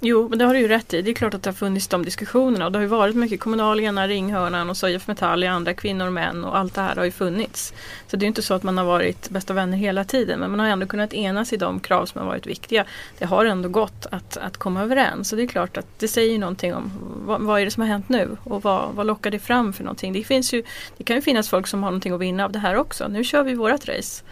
Jo, 0.00 0.28
men 0.28 0.38
det 0.38 0.44
har 0.44 0.54
du 0.54 0.60
ju 0.60 0.68
rätt 0.68 0.94
i. 0.94 1.02
Det 1.02 1.10
är 1.10 1.14
klart 1.14 1.34
att 1.34 1.42
det 1.42 1.50
har 1.50 1.54
funnits 1.54 1.88
de 1.88 2.04
diskussionerna 2.04 2.66
och 2.66 2.72
det 2.72 2.78
har 2.78 2.82
ju 2.82 2.88
varit 2.88 3.16
mycket 3.16 3.40
kommunalierna, 3.40 4.08
Ringhörnan 4.08 4.70
och 4.70 4.76
så 4.76 4.88
IF 4.88 5.06
Metall, 5.06 5.44
andra 5.44 5.74
kvinnor 5.74 6.06
och 6.06 6.12
män 6.12 6.44
och 6.44 6.58
allt 6.58 6.74
det 6.74 6.80
här 6.80 6.96
har 6.96 7.04
ju 7.04 7.10
funnits. 7.10 7.72
Så 8.06 8.16
det 8.16 8.24
är 8.24 8.28
inte 8.28 8.42
så 8.42 8.54
att 8.54 8.62
man 8.62 8.78
har 8.78 8.84
varit 8.84 9.30
bästa 9.30 9.54
vänner 9.54 9.78
hela 9.78 10.04
tiden 10.04 10.40
men 10.40 10.50
man 10.50 10.60
har 10.60 10.66
ändå 10.66 10.86
kunnat 10.86 11.14
enas 11.14 11.52
i 11.52 11.56
de 11.56 11.80
krav 11.80 12.06
som 12.06 12.20
har 12.20 12.28
varit 12.28 12.46
viktiga. 12.46 12.84
Det 13.18 13.24
har 13.24 13.44
ändå 13.44 13.68
gått 13.68 14.06
att, 14.10 14.36
att 14.36 14.56
komma 14.56 14.82
överens 14.82 15.28
så 15.28 15.36
det 15.36 15.42
är 15.42 15.46
klart 15.46 15.76
att 15.76 15.86
det 15.98 16.08
säger 16.08 16.38
någonting 16.38 16.74
om 16.74 16.92
vad, 17.26 17.42
vad 17.42 17.60
är 17.60 17.64
det 17.64 17.70
som 17.70 17.80
har 17.80 17.88
hänt 17.88 18.08
nu 18.08 18.36
och 18.44 18.62
vad, 18.62 18.94
vad 18.94 19.06
lockar 19.06 19.30
det 19.30 19.38
fram 19.38 19.72
för 19.72 19.84
någonting. 19.84 20.12
Det, 20.12 20.24
finns 20.24 20.54
ju, 20.54 20.62
det 20.96 21.04
kan 21.04 21.16
ju 21.16 21.22
finnas 21.22 21.48
folk 21.48 21.66
som 21.66 21.82
har 21.82 21.90
någonting 21.90 22.12
att 22.12 22.20
vinna 22.20 22.44
av 22.44 22.52
det 22.52 22.58
här 22.58 22.76
också. 22.76 23.08
Nu 23.08 23.24
kör 23.24 23.42
vi 23.42 23.54
vårat 23.54 23.88
race. 23.88 24.24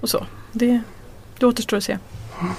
Och 0.00 0.08
så. 0.08 0.26
Det, 0.52 0.80
det 1.38 1.46
återstår 1.46 1.76
att 1.76 1.84
se. 1.84 1.98
Mm. 2.40 2.52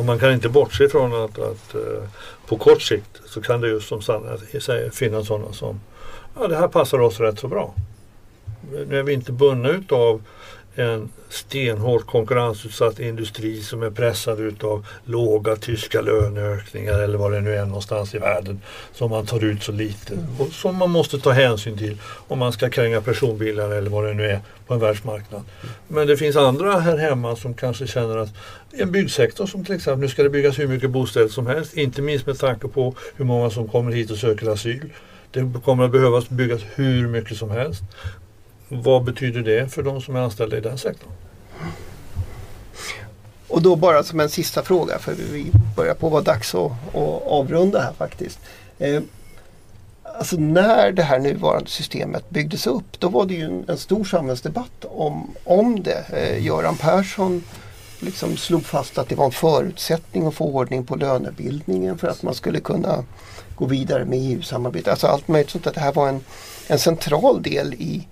Och 0.00 0.06
man 0.06 0.18
kan 0.18 0.32
inte 0.32 0.48
bortse 0.48 0.84
ifrån 0.84 1.24
att, 1.24 1.38
att 1.38 1.74
eh, 1.74 2.02
på 2.46 2.56
kort 2.56 2.82
sikt 2.82 3.20
så 3.26 3.42
kan 3.42 3.60
det 3.60 3.68
just 3.68 3.88
som 3.88 4.02
Sanna 4.02 4.38
säger 4.60 4.90
finnas 4.90 5.26
sådana 5.26 5.52
som 5.52 5.80
ja 6.34 6.48
det 6.48 6.56
här 6.56 6.68
passar 6.68 6.98
oss 6.98 7.20
rätt 7.20 7.38
så 7.38 7.48
bra. 7.48 7.74
Nu 8.86 8.98
är 8.98 9.02
vi 9.02 9.12
inte 9.12 9.32
bundna 9.32 9.68
utav 9.68 10.22
en 10.74 11.08
stenhårt 11.28 12.06
konkurrensutsatt 12.06 13.00
industri 13.00 13.62
som 13.62 13.82
är 13.82 13.90
pressad 13.90 14.40
utav 14.40 14.86
låga 15.04 15.56
tyska 15.56 16.00
löneökningar 16.00 16.98
eller 16.98 17.18
vad 17.18 17.32
det 17.32 17.40
nu 17.40 17.54
är 17.54 17.64
någonstans 17.64 18.14
i 18.14 18.18
världen 18.18 18.60
som 18.92 19.10
man 19.10 19.26
tar 19.26 19.44
ut 19.44 19.62
så 19.62 19.72
lite 19.72 20.14
och 20.38 20.52
som 20.52 20.76
man 20.76 20.90
måste 20.90 21.18
ta 21.18 21.30
hänsyn 21.30 21.78
till 21.78 21.98
om 22.28 22.38
man 22.38 22.52
ska 22.52 22.70
kränga 22.70 23.00
personbilar 23.00 23.70
eller 23.70 23.90
vad 23.90 24.04
det 24.04 24.14
nu 24.14 24.26
är 24.26 24.40
på 24.66 24.74
en 24.74 24.80
världsmarknad. 24.80 25.42
Men 25.88 26.06
det 26.06 26.16
finns 26.16 26.36
andra 26.36 26.78
här 26.78 26.96
hemma 26.96 27.36
som 27.36 27.54
kanske 27.54 27.86
känner 27.86 28.16
att 28.16 28.30
en 28.70 28.92
byggsektor 28.92 29.46
som 29.46 29.64
till 29.64 29.74
exempel, 29.74 30.00
nu 30.00 30.08
ska 30.08 30.22
det 30.22 30.30
byggas 30.30 30.58
hur 30.58 30.68
mycket 30.68 30.90
bostäder 30.90 31.28
som 31.28 31.46
helst, 31.46 31.76
inte 31.76 32.02
minst 32.02 32.26
med 32.26 32.38
tanke 32.38 32.68
på 32.68 32.94
hur 33.16 33.24
många 33.24 33.50
som 33.50 33.68
kommer 33.68 33.92
hit 33.92 34.10
och 34.10 34.18
söker 34.18 34.50
asyl. 34.50 34.90
Det 35.32 35.52
kommer 35.64 35.84
att 35.84 35.92
behövas 35.92 36.28
byggas 36.28 36.60
hur 36.74 37.08
mycket 37.08 37.36
som 37.36 37.50
helst. 37.50 37.82
Vad 38.72 39.04
betyder 39.04 39.42
det 39.42 39.72
för 39.72 39.82
de 39.82 40.00
som 40.00 40.16
är 40.16 40.20
anställda 40.20 40.56
i 40.56 40.60
den 40.60 40.78
sektorn? 40.78 41.10
Och 43.48 43.62
då 43.62 43.76
bara 43.76 44.02
som 44.02 44.20
en 44.20 44.28
sista 44.28 44.62
fråga 44.62 44.98
för 44.98 45.14
vi 45.14 45.52
börjar 45.76 45.94
på 45.94 46.08
vara 46.08 46.22
dags 46.22 46.54
att, 46.54 46.72
att 46.88 47.22
avrunda 47.26 47.80
här 47.80 47.92
faktiskt. 47.92 48.38
Eh, 48.78 49.02
alltså 50.18 50.36
när 50.36 50.92
det 50.92 51.02
här 51.02 51.18
nuvarande 51.18 51.70
systemet 51.70 52.30
byggdes 52.30 52.66
upp 52.66 53.00
då 53.00 53.08
var 53.08 53.26
det 53.26 53.34
ju 53.34 53.44
en, 53.44 53.64
en 53.68 53.78
stor 53.78 54.04
samhällsdebatt 54.04 54.84
om, 54.84 55.30
om 55.44 55.82
det. 55.82 56.04
Eh, 56.12 56.44
Göran 56.44 56.76
Persson 56.76 57.44
liksom 58.00 58.36
slog 58.36 58.64
fast 58.66 58.98
att 58.98 59.08
det 59.08 59.14
var 59.14 59.24
en 59.24 59.32
förutsättning 59.32 60.26
att 60.26 60.34
få 60.34 60.44
ordning 60.44 60.86
på 60.86 60.96
lönebildningen 60.96 61.98
för 61.98 62.08
att 62.08 62.22
man 62.22 62.34
skulle 62.34 62.60
kunna 62.60 63.04
gå 63.54 63.66
vidare 63.66 64.04
med 64.04 64.18
EU-samarbetet. 64.18 64.88
Alltså 64.88 65.06
allt 65.06 65.28
möjligt 65.28 65.50
sånt. 65.50 65.66
Att 65.66 65.74
det 65.74 65.80
här 65.80 65.92
var 65.92 66.08
en, 66.08 66.20
en 66.66 66.78
central 66.78 67.42
del 67.42 67.74
i 67.74 68.06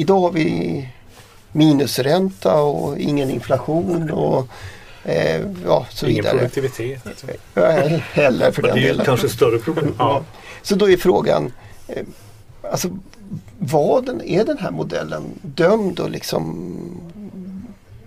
Idag 0.00 0.20
har 0.20 0.30
vi 0.30 0.88
minusränta 1.52 2.62
och 2.62 2.98
ingen 2.98 3.30
inflation 3.30 4.10
och 4.10 4.46
eh, 5.04 5.42
ja, 5.64 5.86
så 5.90 6.06
ingen 6.06 6.16
vidare. 6.16 6.38
Produktivitet. 6.38 7.24
heller 8.12 8.52
för 8.52 8.62
den 8.62 8.74
delen. 8.74 8.96
Det 8.96 9.02
är 9.02 9.04
kanske 9.04 9.28
större 9.28 9.58
problem. 9.58 9.94
Ja. 9.98 10.22
Så 10.62 10.74
då 10.74 10.90
är 10.90 10.96
frågan, 10.96 11.52
eh, 11.88 12.02
alltså 12.72 12.88
vad 13.58 14.06
den, 14.06 14.22
är 14.22 14.44
den 14.44 14.58
här 14.58 14.70
modellen 14.70 15.22
dömd 15.42 16.00
att 16.00 16.10
liksom 16.10 16.66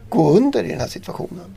gå 0.10 0.30
under 0.30 0.64
i 0.64 0.68
den 0.68 0.80
här 0.80 0.88
situationen? 0.88 1.56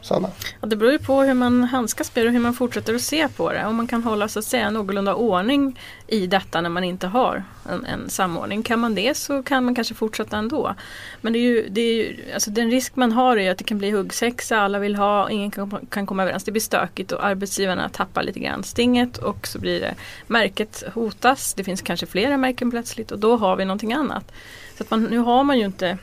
Sanna? 0.00 0.30
Ja, 0.60 0.68
det 0.68 0.76
beror 0.76 0.92
ju 0.92 0.98
på 0.98 1.22
hur 1.22 1.34
man 1.34 1.64
handskas 1.64 2.14
med 2.14 2.24
det 2.24 2.28
och 2.28 2.32
hur 2.32 2.40
man 2.40 2.54
fortsätter 2.54 2.94
att 2.94 3.02
se 3.02 3.28
på 3.28 3.52
det. 3.52 3.66
Om 3.66 3.76
man 3.76 3.86
kan 3.86 4.02
hålla 4.02 4.28
så 4.28 4.38
att 4.38 4.44
säga 4.44 4.70
någorlunda 4.70 5.14
ordning 5.14 5.80
i 6.06 6.26
detta 6.26 6.60
när 6.60 6.70
man 6.70 6.84
inte 6.84 7.06
har 7.06 7.44
en, 7.70 7.84
en 7.84 8.10
samordning. 8.10 8.62
Kan 8.62 8.78
man 8.78 8.94
det 8.94 9.16
så 9.16 9.42
kan 9.42 9.64
man 9.64 9.74
kanske 9.74 9.94
fortsätta 9.94 10.36
ändå. 10.36 10.74
Men 11.20 11.32
det 11.32 11.38
är 11.38 11.42
ju, 11.42 11.68
det 11.68 11.80
är 11.80 11.94
ju, 11.94 12.32
alltså 12.34 12.50
den 12.50 12.70
risk 12.70 12.96
man 12.96 13.12
har 13.12 13.36
är 13.36 13.50
att 13.50 13.58
det 13.58 13.64
kan 13.64 13.78
bli 13.78 13.90
huggsexa, 13.90 14.58
alla 14.58 14.78
vill 14.78 14.96
ha, 14.96 15.30
ingen 15.30 15.50
kan, 15.50 15.86
kan 15.90 16.06
komma 16.06 16.22
överens. 16.22 16.44
Det 16.44 16.52
blir 16.52 16.62
stökigt 16.62 17.12
och 17.12 17.24
arbetsgivarna 17.24 17.88
tappar 17.88 18.22
lite 18.22 18.40
grann 18.40 18.62
stinget 18.62 19.18
och 19.18 19.46
så 19.46 19.58
blir 19.58 19.80
det 19.80 19.94
märket 20.26 20.84
hotas. 20.94 21.54
Det 21.54 21.64
finns 21.64 21.82
kanske 21.82 22.06
flera 22.06 22.36
märken 22.36 22.70
plötsligt 22.70 23.10
och 23.10 23.18
då 23.18 23.36
har 23.36 23.56
vi 23.56 23.64
någonting 23.64 23.92
annat. 23.92 24.32
Så 24.76 24.82
att 24.82 24.90
man, 24.90 25.04
nu 25.04 25.18
har 25.18 25.44
man 25.44 25.58
ju 25.58 25.64
inte 25.64 25.98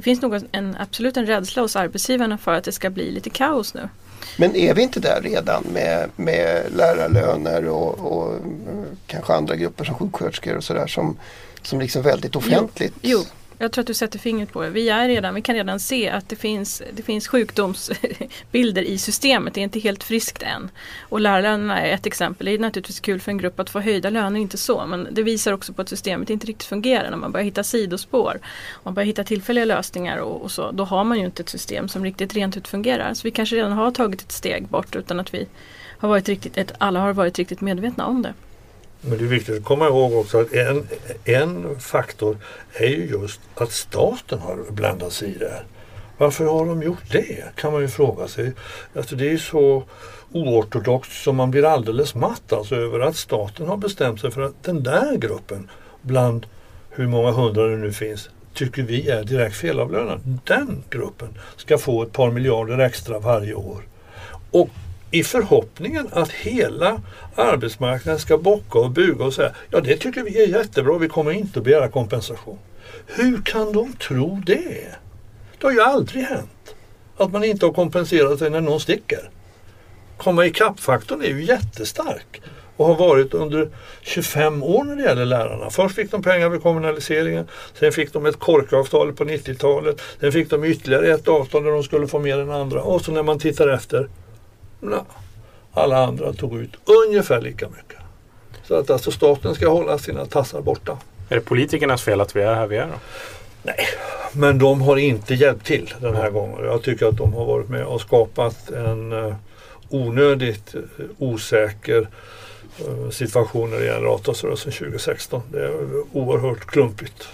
det 0.00 0.04
finns 0.04 0.22
nog 0.22 0.40
en, 0.52 0.76
absolut 0.80 1.16
en 1.16 1.26
rädsla 1.26 1.62
hos 1.62 1.76
arbetsgivarna 1.76 2.38
för 2.38 2.54
att 2.54 2.64
det 2.64 2.72
ska 2.72 2.90
bli 2.90 3.10
lite 3.10 3.30
kaos 3.30 3.74
nu. 3.74 3.88
Men 4.38 4.56
är 4.56 4.74
vi 4.74 4.82
inte 4.82 5.00
där 5.00 5.20
redan 5.22 5.62
med, 5.72 6.10
med 6.16 6.62
lärarlöner 6.76 7.68
och, 7.68 7.98
och 7.98 8.34
kanske 9.06 9.32
andra 9.34 9.56
grupper 9.56 9.84
som 9.84 9.94
sjuksköterskor 9.94 10.56
och 10.56 10.64
sådär 10.64 10.86
som, 10.86 11.16
som 11.62 11.80
liksom 11.80 12.02
väldigt 12.02 12.36
offentligt? 12.36 12.94
Jo, 13.02 13.18
jo, 13.18 13.24
jag 13.62 13.72
tror 13.72 13.82
att 13.82 13.86
du 13.86 13.94
sätter 13.94 14.18
fingret 14.18 14.52
på 14.52 14.62
det. 14.62 14.70
Vi, 14.70 14.88
är 14.88 15.08
redan, 15.08 15.34
vi 15.34 15.42
kan 15.42 15.54
redan 15.54 15.80
se 15.80 16.08
att 16.08 16.28
det 16.28 16.36
finns, 16.36 16.82
det 16.92 17.02
finns 17.02 17.28
sjukdomsbilder 17.28 18.82
i 18.82 18.98
systemet. 18.98 19.54
Det 19.54 19.60
är 19.60 19.62
inte 19.62 19.80
helt 19.80 20.04
friskt 20.04 20.42
än. 20.42 20.70
Och 21.00 21.20
lärarlönerna 21.20 21.80
är 21.80 21.94
ett 21.94 22.06
exempel. 22.06 22.46
Det 22.46 22.52
är 22.52 22.58
naturligtvis 22.58 23.00
kul 23.00 23.20
för 23.20 23.30
en 23.30 23.38
grupp 23.38 23.60
att 23.60 23.70
få 23.70 23.80
höjda 23.80 24.10
löner, 24.10 24.40
inte 24.40 24.58
så. 24.58 24.86
Men 24.86 25.08
det 25.10 25.22
visar 25.22 25.52
också 25.52 25.72
på 25.72 25.82
att 25.82 25.88
systemet 25.88 26.30
inte 26.30 26.46
riktigt 26.46 26.68
fungerar 26.68 27.10
när 27.10 27.16
man 27.16 27.32
börjar 27.32 27.44
hitta 27.44 27.64
sidospår. 27.64 28.40
Man 28.82 28.94
börjar 28.94 29.06
hitta 29.06 29.24
tillfälliga 29.24 29.64
lösningar 29.64 30.18
och, 30.18 30.42
och 30.42 30.50
så. 30.50 30.70
Då 30.70 30.84
har 30.84 31.04
man 31.04 31.18
ju 31.18 31.24
inte 31.24 31.42
ett 31.42 31.48
system 31.48 31.88
som 31.88 32.04
riktigt 32.04 32.34
rent 32.34 32.56
ut 32.56 32.68
fungerar. 32.68 33.14
Så 33.14 33.22
vi 33.22 33.30
kanske 33.30 33.56
redan 33.56 33.72
har 33.72 33.90
tagit 33.90 34.22
ett 34.22 34.32
steg 34.32 34.68
bort 34.68 34.96
utan 34.96 35.20
att 35.20 35.34
vi 35.34 35.46
har 35.98 36.08
varit 36.08 36.28
riktigt, 36.28 36.56
ett, 36.56 36.72
alla 36.78 37.00
har 37.00 37.12
varit 37.12 37.38
riktigt 37.38 37.60
medvetna 37.60 38.06
om 38.06 38.22
det. 38.22 38.34
Men 39.00 39.18
det 39.18 39.24
är 39.24 39.28
viktigt 39.28 39.56
att 39.56 39.64
komma 39.64 39.86
ihåg 39.86 40.12
också 40.12 40.40
att 40.40 40.52
en, 40.52 40.88
en 41.24 41.80
faktor 41.80 42.36
är 42.72 42.88
ju 42.88 43.06
just 43.06 43.40
att 43.54 43.72
staten 43.72 44.38
har 44.38 44.58
blandat 44.70 45.12
sig 45.12 45.28
i 45.28 45.38
det 45.38 45.48
här. 45.48 45.64
Varför 46.18 46.44
har 46.44 46.66
de 46.66 46.82
gjort 46.82 47.10
det? 47.10 47.44
Kan 47.54 47.72
man 47.72 47.82
ju 47.82 47.88
fråga 47.88 48.28
sig. 48.28 48.52
Alltså 48.94 49.16
det 49.16 49.32
är 49.32 49.38
så 49.38 49.84
oortodoxt 50.32 51.22
som 51.22 51.36
man 51.36 51.50
blir 51.50 51.64
alldeles 51.64 52.14
matt 52.14 52.52
alltså 52.52 52.76
över 52.76 53.00
att 53.00 53.16
staten 53.16 53.68
har 53.68 53.76
bestämt 53.76 54.20
sig 54.20 54.30
för 54.30 54.42
att 54.42 54.62
den 54.62 54.82
där 54.82 55.16
gruppen 55.16 55.68
bland 56.02 56.46
hur 56.90 57.06
många 57.06 57.30
hundra 57.30 57.66
det 57.66 57.76
nu 57.76 57.92
finns 57.92 58.30
tycker 58.54 58.82
vi 58.82 59.08
är 59.08 59.24
direkt 59.24 59.56
felavlönad. 59.56 60.38
Den 60.44 60.82
gruppen 60.90 61.28
ska 61.56 61.78
få 61.78 62.02
ett 62.02 62.12
par 62.12 62.30
miljarder 62.30 62.78
extra 62.78 63.18
varje 63.18 63.54
år. 63.54 63.82
Och 64.50 64.68
i 65.10 65.24
förhoppningen 65.24 66.08
att 66.12 66.30
hela 66.30 67.02
arbetsmarknaden 67.34 68.20
ska 68.20 68.38
bocka 68.38 68.78
och 68.78 68.90
buga 68.90 69.24
och 69.24 69.34
säga 69.34 69.54
ja 69.70 69.80
det 69.80 69.96
tycker 69.96 70.22
vi 70.22 70.42
är 70.42 70.46
jättebra, 70.46 70.98
vi 70.98 71.08
kommer 71.08 71.30
inte 71.30 71.58
att 71.58 71.64
begära 71.64 71.88
kompensation. 71.88 72.58
Hur 73.06 73.42
kan 73.42 73.72
de 73.72 73.92
tro 73.92 74.42
det? 74.46 74.94
Det 75.58 75.66
har 75.66 75.72
ju 75.72 75.80
aldrig 75.80 76.24
hänt 76.24 76.74
att 77.16 77.32
man 77.32 77.44
inte 77.44 77.66
har 77.66 77.72
kompenserat 77.72 78.38
sig 78.38 78.50
när 78.50 78.60
någon 78.60 78.80
sticker. 78.80 79.30
Komma 80.16 80.46
ikapp-faktorn 80.46 81.22
är 81.22 81.28
ju 81.28 81.44
jättestark 81.44 82.42
och 82.76 82.86
har 82.86 82.94
varit 82.94 83.34
under 83.34 83.68
25 84.00 84.62
år 84.62 84.84
när 84.84 84.96
det 84.96 85.02
gäller 85.02 85.24
lärarna. 85.24 85.70
Först 85.70 85.94
fick 85.94 86.10
de 86.10 86.22
pengar 86.22 86.48
vid 86.48 86.62
kommunaliseringen, 86.62 87.48
sen 87.78 87.92
fick 87.92 88.12
de 88.12 88.26
ett 88.26 88.38
korkavtal 88.38 89.12
på 89.12 89.24
90-talet, 89.24 90.00
sen 90.20 90.32
fick 90.32 90.50
de 90.50 90.64
ytterligare 90.64 91.14
ett 91.14 91.28
avtal 91.28 91.64
där 91.64 91.70
de 91.70 91.82
skulle 91.82 92.06
få 92.06 92.18
mer 92.18 92.38
än 92.38 92.50
andra 92.50 92.82
och 92.82 93.02
så 93.02 93.12
när 93.12 93.22
man 93.22 93.38
tittar 93.38 93.68
efter, 93.68 94.08
alla 95.72 96.04
andra 96.06 96.32
tog 96.32 96.56
ut 96.56 96.70
ungefär 97.06 97.40
lika 97.40 97.68
mycket. 97.68 97.98
Så 98.64 98.74
att 98.74 98.90
alltså 98.90 99.10
staten 99.10 99.54
ska 99.54 99.68
hålla 99.68 99.98
sina 99.98 100.26
tassar 100.26 100.60
borta. 100.60 100.98
Är 101.28 101.34
det 101.34 101.40
politikernas 101.40 102.02
fel 102.02 102.20
att 102.20 102.36
vi 102.36 102.40
är 102.40 102.54
här 102.54 102.66
vi 102.66 102.76
är 102.76 102.86
då? 102.86 102.94
Nej, 103.62 103.86
men 104.32 104.58
de 104.58 104.80
har 104.80 104.96
inte 104.96 105.34
hjälpt 105.34 105.66
till 105.66 105.94
den 106.00 106.16
här 106.16 106.30
gången. 106.30 106.64
Jag 106.64 106.82
tycker 106.82 107.06
att 107.06 107.16
de 107.16 107.32
har 107.32 107.44
varit 107.44 107.68
med 107.68 107.84
och 107.84 108.00
skapat 108.00 108.70
en 108.70 109.12
uh, 109.12 109.34
onödigt 109.88 110.74
uh, 110.74 110.82
osäker 111.18 112.08
uh, 112.88 113.10
situation 113.10 113.70
när 113.70 113.78
det 113.78 113.84
gäller 113.84 114.06
avtalsrörelsen 114.06 114.72
2016. 114.72 115.42
Det 115.52 115.64
är 115.64 115.72
oerhört 116.12 116.66
klumpigt. 116.66 117.28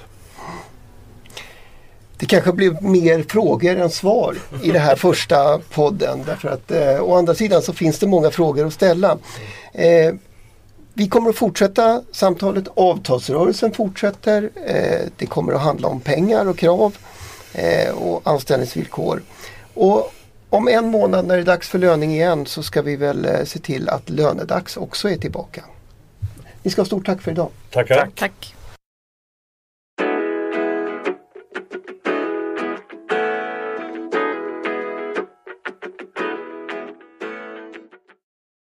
Det 2.19 2.27
kanske 2.27 2.53
blev 2.53 2.83
mer 2.83 3.23
frågor 3.29 3.77
än 3.77 3.91
svar 3.91 4.37
i 4.63 4.71
den 4.71 4.83
här 4.83 4.97
första 4.97 5.59
podden. 5.59 6.23
Därför 6.27 6.49
att 6.49 6.71
eh, 6.71 7.03
å 7.03 7.15
andra 7.15 7.35
sidan 7.35 7.63
så 7.63 7.73
finns 7.73 7.99
det 7.99 8.07
många 8.07 8.31
frågor 8.31 8.67
att 8.67 8.73
ställa. 8.73 9.19
Eh, 9.73 10.15
vi 10.95 11.09
kommer 11.09 11.31
att 11.31 11.37
fortsätta 11.37 12.03
samtalet. 12.13 12.69
Avtalsrörelsen 12.75 13.73
fortsätter. 13.73 14.51
Eh, 14.67 15.09
det 15.17 15.27
kommer 15.27 15.53
att 15.53 15.61
handla 15.61 15.89
om 15.89 16.01
pengar 16.01 16.49
och 16.49 16.59
krav 16.59 16.97
eh, 17.53 17.91
och 17.91 18.23
anställningsvillkor. 18.25 19.23
Och 19.75 20.13
om 20.51 20.69
en 20.69 20.87
månad 20.87 21.27
när 21.27 21.37
det 21.37 21.43
är 21.43 21.47
dags 21.47 21.69
för 21.69 21.79
löning 21.79 22.13
igen 22.13 22.47
så 22.47 22.63
ska 22.63 22.83
vi 22.83 22.97
väl 22.97 23.25
eh, 23.25 23.45
se 23.45 23.59
till 23.59 23.89
att 23.89 24.11
lönedags 24.11 24.77
också 24.77 25.11
är 25.11 25.17
tillbaka. 25.17 25.65
Ni 26.63 26.71
ska 26.71 26.81
ha 26.81 26.87
stort 26.87 27.07
tack 27.07 27.23
för 27.23 27.31
idag. 27.31 27.49
Tackar. 27.71 28.09
Tack. 28.15 28.56